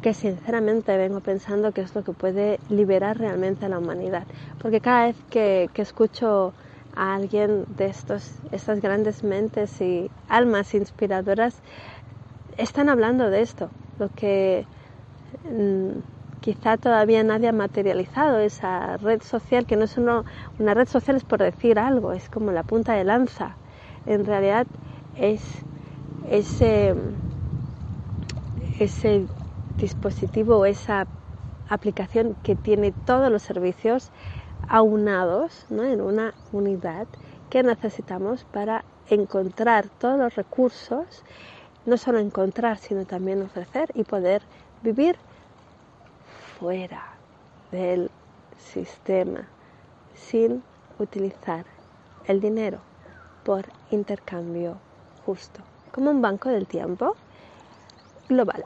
que 0.00 0.14
sinceramente 0.14 0.96
vengo 0.96 1.20
pensando 1.20 1.72
que 1.72 1.82
es 1.82 1.94
lo 1.94 2.02
que 2.02 2.12
puede 2.12 2.58
liberar 2.68 3.18
realmente 3.18 3.66
a 3.66 3.68
la 3.68 3.78
humanidad. 3.78 4.26
Porque 4.58 4.80
cada 4.80 5.06
vez 5.06 5.16
que, 5.28 5.68
escucho 5.74 6.54
a 6.96 7.14
alguien 7.14 7.64
de 7.76 7.86
estos, 7.86 8.32
estas 8.50 8.80
grandes 8.80 9.22
mentes 9.22 9.80
y 9.80 10.10
almas 10.28 10.74
inspiradoras, 10.74 11.54
están 12.56 12.88
hablando 12.88 13.30
de 13.30 13.42
esto, 13.42 13.70
lo 13.98 14.08
que 14.16 14.66
mm, 15.44 16.00
quizá 16.40 16.78
todavía 16.78 17.22
nadie 17.22 17.48
ha 17.48 17.52
materializado, 17.52 18.38
esa 18.40 18.96
red 18.96 19.22
social, 19.22 19.66
que 19.66 19.76
no 19.76 19.84
es 19.84 19.96
una 19.98 20.74
red 20.74 20.88
social 20.88 21.16
es 21.16 21.24
por 21.24 21.40
decir 21.40 21.78
algo, 21.78 22.12
es 22.12 22.28
como 22.28 22.52
la 22.52 22.62
punta 22.62 22.94
de 22.94 23.04
lanza. 23.04 23.56
En 24.06 24.24
realidad 24.24 24.66
es 25.16 25.42
ese, 26.30 26.94
dispositivo, 29.76 30.64
esa 30.64 31.06
aplicación 31.68 32.34
que 32.42 32.54
tiene 32.54 32.92
todos 32.92 33.30
los 33.30 33.42
servicios 33.42 34.10
aunados 34.68 35.66
en 35.70 36.00
una 36.00 36.34
unidad 36.52 37.06
que 37.48 37.62
necesitamos 37.62 38.44
para 38.44 38.84
encontrar 39.08 39.88
todos 39.98 40.18
los 40.18 40.34
recursos, 40.34 41.24
no 41.86 41.96
solo 41.96 42.18
encontrar, 42.18 42.78
sino 42.78 43.04
también 43.04 43.42
ofrecer 43.42 43.90
y 43.94 44.04
poder 44.04 44.42
vivir 44.82 45.16
fuera 46.58 47.02
del 47.72 48.10
sistema 48.58 49.48
sin 50.14 50.62
utilizar 50.98 51.64
el 52.26 52.40
dinero 52.40 52.89
por 53.50 53.64
intercambio 53.90 54.76
justo, 55.26 55.60
como 55.90 56.12
un 56.12 56.22
banco 56.22 56.50
del 56.50 56.68
tiempo 56.68 57.16
global. 58.28 58.64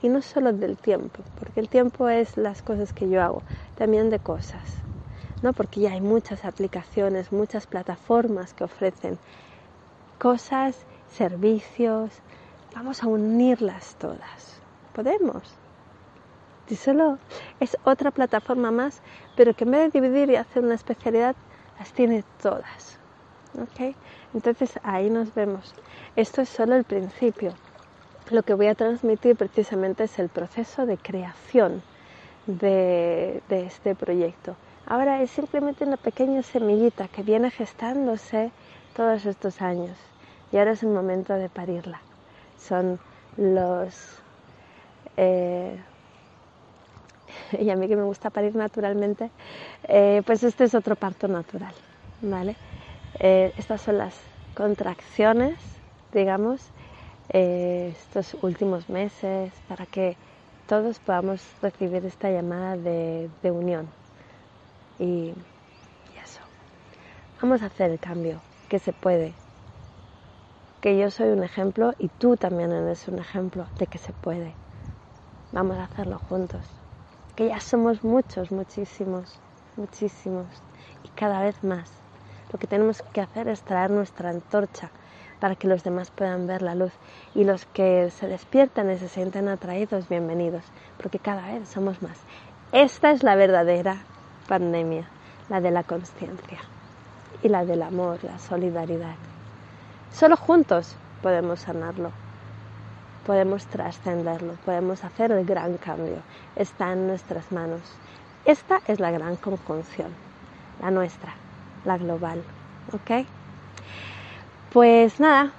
Y 0.00 0.08
no 0.08 0.22
solo 0.22 0.54
del 0.54 0.78
tiempo, 0.78 1.22
porque 1.38 1.60
el 1.60 1.68
tiempo 1.68 2.08
es 2.08 2.38
las 2.38 2.62
cosas 2.62 2.94
que 2.94 3.10
yo 3.10 3.22
hago, 3.22 3.42
también 3.76 4.08
de 4.08 4.18
cosas, 4.18 4.62
¿no? 5.42 5.52
Porque 5.52 5.80
ya 5.80 5.92
hay 5.92 6.00
muchas 6.00 6.46
aplicaciones, 6.46 7.32
muchas 7.32 7.66
plataformas 7.66 8.54
que 8.54 8.64
ofrecen 8.64 9.18
cosas, 10.18 10.78
servicios, 11.10 12.12
vamos 12.74 13.02
a 13.02 13.08
unirlas 13.08 13.94
todas. 13.96 14.62
Podemos. 14.94 15.42
Y 16.70 16.76
solo 16.76 17.18
es 17.60 17.76
otra 17.84 18.10
plataforma 18.10 18.70
más, 18.70 19.02
pero 19.36 19.52
que 19.52 19.64
en 19.64 19.72
vez 19.72 19.92
de 19.92 20.00
dividir 20.00 20.30
y 20.30 20.36
hacer 20.36 20.64
una 20.64 20.76
especialidad, 20.76 21.36
las 21.78 21.92
tiene 21.92 22.24
todas. 22.40 22.99
Entonces 24.34 24.78
ahí 24.82 25.10
nos 25.10 25.34
vemos. 25.34 25.74
Esto 26.16 26.42
es 26.42 26.48
solo 26.48 26.76
el 26.76 26.84
principio 26.84 27.54
lo 28.30 28.42
que 28.42 28.54
voy 28.54 28.68
a 28.68 28.74
transmitir 28.74 29.36
precisamente 29.36 30.04
es 30.04 30.18
el 30.18 30.28
proceso 30.28 30.86
de 30.86 30.96
creación 30.96 31.82
de, 32.46 33.42
este 33.48 33.94
proyecto. 33.94 34.56
Ahora 34.86 35.22
es 35.22 35.30
simplemente 35.30 35.84
una 35.84 35.96
pequeña 35.96 36.42
semillita 36.42 37.08
que 37.08 37.22
viene 37.22 37.50
gestándose 37.50 38.50
todos 38.94 39.26
estos 39.26 39.60
años 39.60 39.96
y 40.52 40.56
ahora 40.56 40.72
es 40.72 40.82
el 40.82 40.90
momento 40.90 41.34
de 41.34 41.48
parirla. 41.48 42.00
Son 42.58 42.98
los... 43.36 44.18
Eh, 45.16 45.76
y 47.60 47.70
a 47.70 47.76
mí 47.76 47.88
que 47.88 47.96
me 47.96 48.02
gusta 48.02 48.30
parir 48.30 48.54
naturalmente, 48.54 49.30
eh, 49.84 50.22
pues 50.24 50.42
este 50.42 50.64
es 50.64 50.74
otro 50.74 50.96
parto 50.96 51.28
natural, 51.28 51.74
¿vale? 52.22 52.56
Eh, 53.18 53.52
estas 53.56 53.80
son 53.80 53.98
las 53.98 54.18
contracciones, 54.54 55.58
digamos, 56.12 56.70
eh, 57.30 57.94
estos 57.96 58.36
últimos 58.42 58.88
meses 58.88 59.52
para 59.68 59.86
que 59.86 60.16
todos 60.66 60.98
podamos 60.98 61.42
recibir 61.62 62.04
esta 62.06 62.30
llamada 62.30 62.76
de, 62.76 63.30
unión. 63.44 63.88
Y, 64.98 65.04
y 65.04 65.34
eso. 66.22 66.40
Vamos 67.40 67.62
a 67.62 67.66
hacer 67.66 67.90
el 67.90 67.98
cambio, 67.98 68.40
que 68.68 68.78
se 68.78 68.92
puede. 68.92 69.32
Que 70.80 70.98
yo 70.98 71.10
soy 71.10 71.28
un 71.30 71.42
ejemplo 71.42 71.92
y 71.98 72.08
tú 72.08 72.36
también 72.36 72.72
eres 72.72 73.06
un 73.08 73.18
ejemplo 73.18 73.66
de 73.78 73.86
que 73.86 73.98
se 73.98 74.12
puede. 74.12 74.54
Vamos 75.52 75.76
a 75.78 75.84
hacerlo 75.84 76.20
juntos. 76.28 76.64
Que 77.36 77.48
ya 77.48 77.60
somos 77.60 78.04
muchos, 78.04 78.52
muchísimos, 78.52 79.40
muchísimos. 79.76 80.46
Y 81.04 81.08
cada 81.08 81.42
vez 81.42 81.62
más. 81.64 81.90
Lo 82.52 82.58
que 82.58 82.66
tenemos 82.66 83.02
que 83.12 83.20
hacer 83.20 83.46
es 83.48 83.62
traer 83.62 83.90
nuestra 83.90 84.30
antorcha 84.30 84.90
para 85.38 85.54
que 85.54 85.68
los 85.68 85.84
demás 85.84 86.10
puedan 86.10 86.46
ver 86.46 86.62
la 86.62 86.74
luz 86.74 86.92
y 87.34 87.44
los 87.44 87.64
que 87.66 88.10
se 88.10 88.26
despiertan 88.26 88.90
y 88.90 88.98
se 88.98 89.08
sienten 89.08 89.48
atraídos, 89.48 90.08
bienvenidos, 90.08 90.64
porque 91.00 91.18
cada 91.18 91.46
vez 91.46 91.68
somos 91.68 92.02
más. 92.02 92.18
Esta 92.72 93.12
es 93.12 93.22
la 93.22 93.36
verdadera 93.36 93.98
pandemia, 94.48 95.06
la 95.48 95.60
de 95.60 95.70
la 95.70 95.84
conciencia 95.84 96.58
y 97.42 97.48
la 97.48 97.64
del 97.64 97.82
amor, 97.82 98.18
la 98.24 98.38
solidaridad. 98.38 99.14
Solo 100.12 100.36
juntos 100.36 100.96
podemos 101.22 101.60
sanarlo, 101.60 102.10
podemos 103.26 103.64
trascenderlo, 103.66 104.54
podemos 104.64 105.04
hacer 105.04 105.30
el 105.30 105.46
gran 105.46 105.76
cambio. 105.76 106.16
Está 106.56 106.92
en 106.92 107.06
nuestras 107.06 107.52
manos. 107.52 107.80
Esta 108.44 108.80
es 108.88 108.98
la 108.98 109.12
gran 109.12 109.36
conjunción, 109.36 110.08
la 110.82 110.90
nuestra, 110.90 111.34
la 111.84 111.98
global. 111.98 112.42
¿Ok? 112.92 113.26
Pues 114.72 115.18
nada, 115.20 115.50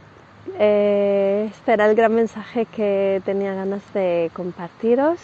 eh, 0.57 1.49
este 1.51 1.74
era 1.74 1.89
el 1.89 1.95
gran 1.95 2.13
mensaje 2.13 2.65
que 2.65 3.22
tenía 3.26 3.53
ganas 3.53 3.82
de 3.93 4.32
compartiros. 4.34 5.19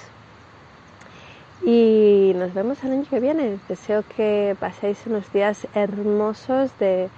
Y 1.66 2.34
nos 2.36 2.54
vemos 2.54 2.84
el 2.84 2.92
año 2.92 3.06
que 3.10 3.20
viene. 3.20 3.60
Deseo 3.68 4.04
que 4.16 4.56
paséis 4.60 5.02
unos 5.08 5.32
días 5.34 5.68
hermosos 5.74 6.72
de, 6.80 7.10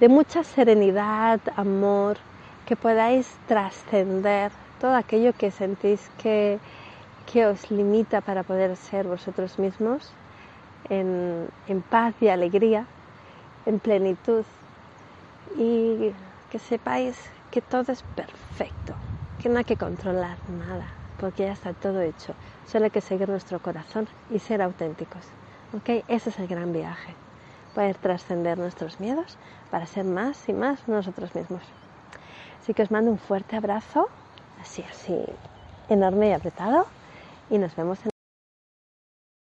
de 0.00 0.08
mucha 0.08 0.42
serenidad, 0.42 1.40
amor, 1.56 2.16
que 2.66 2.76
podáis 2.76 3.30
trascender 3.46 4.50
todo 4.80 4.94
aquello 4.94 5.32
que 5.32 5.50
sentís 5.50 6.10
que, 6.22 6.58
que 7.30 7.46
os 7.46 7.70
limita 7.70 8.20
para 8.20 8.42
poder 8.42 8.74
ser 8.76 9.06
vosotros 9.06 9.58
mismos 9.58 10.12
en, 10.88 11.48
paz 11.90 12.14
y 12.20 12.28
alegría, 12.28 12.86
en 13.66 13.78
plenitud. 13.78 14.44
Y 15.56 16.12
que 16.50 16.58
sepáis 16.58 17.18
que 17.50 17.60
todo 17.60 17.92
es 17.92 18.02
perfecto, 18.14 18.94
que 19.40 19.48
no 19.48 19.58
hay 19.58 19.64
que 19.64 19.76
controlar 19.76 20.36
nada, 20.48 20.86
porque 21.18 21.44
ya 21.44 21.52
está 21.52 21.72
todo 21.72 22.00
hecho. 22.00 22.34
Solo 22.66 22.86
hay 22.86 22.90
que 22.90 23.00
seguir 23.00 23.28
nuestro 23.28 23.60
corazón 23.60 24.08
y 24.30 24.38
ser 24.38 24.62
auténticos. 24.62 25.26
¿ok? 25.76 26.04
Ese 26.08 26.30
es 26.30 26.38
el 26.38 26.46
gran 26.46 26.72
viaje. 26.72 27.14
Poder 27.74 27.96
trascender 27.96 28.58
nuestros 28.58 29.00
miedos 29.00 29.38
para 29.70 29.86
ser 29.86 30.04
más 30.04 30.48
y 30.48 30.52
más 30.52 30.86
nosotros 30.88 31.34
mismos. 31.34 31.62
Así 32.60 32.74
que 32.74 32.82
os 32.82 32.90
mando 32.90 33.10
un 33.10 33.18
fuerte 33.18 33.56
abrazo, 33.56 34.08
así, 34.60 34.84
así, 34.88 35.24
enorme 35.88 36.28
y 36.28 36.32
apretado, 36.32 36.86
y 37.50 37.58
nos 37.58 37.74
vemos 37.74 37.98
en 38.04 38.11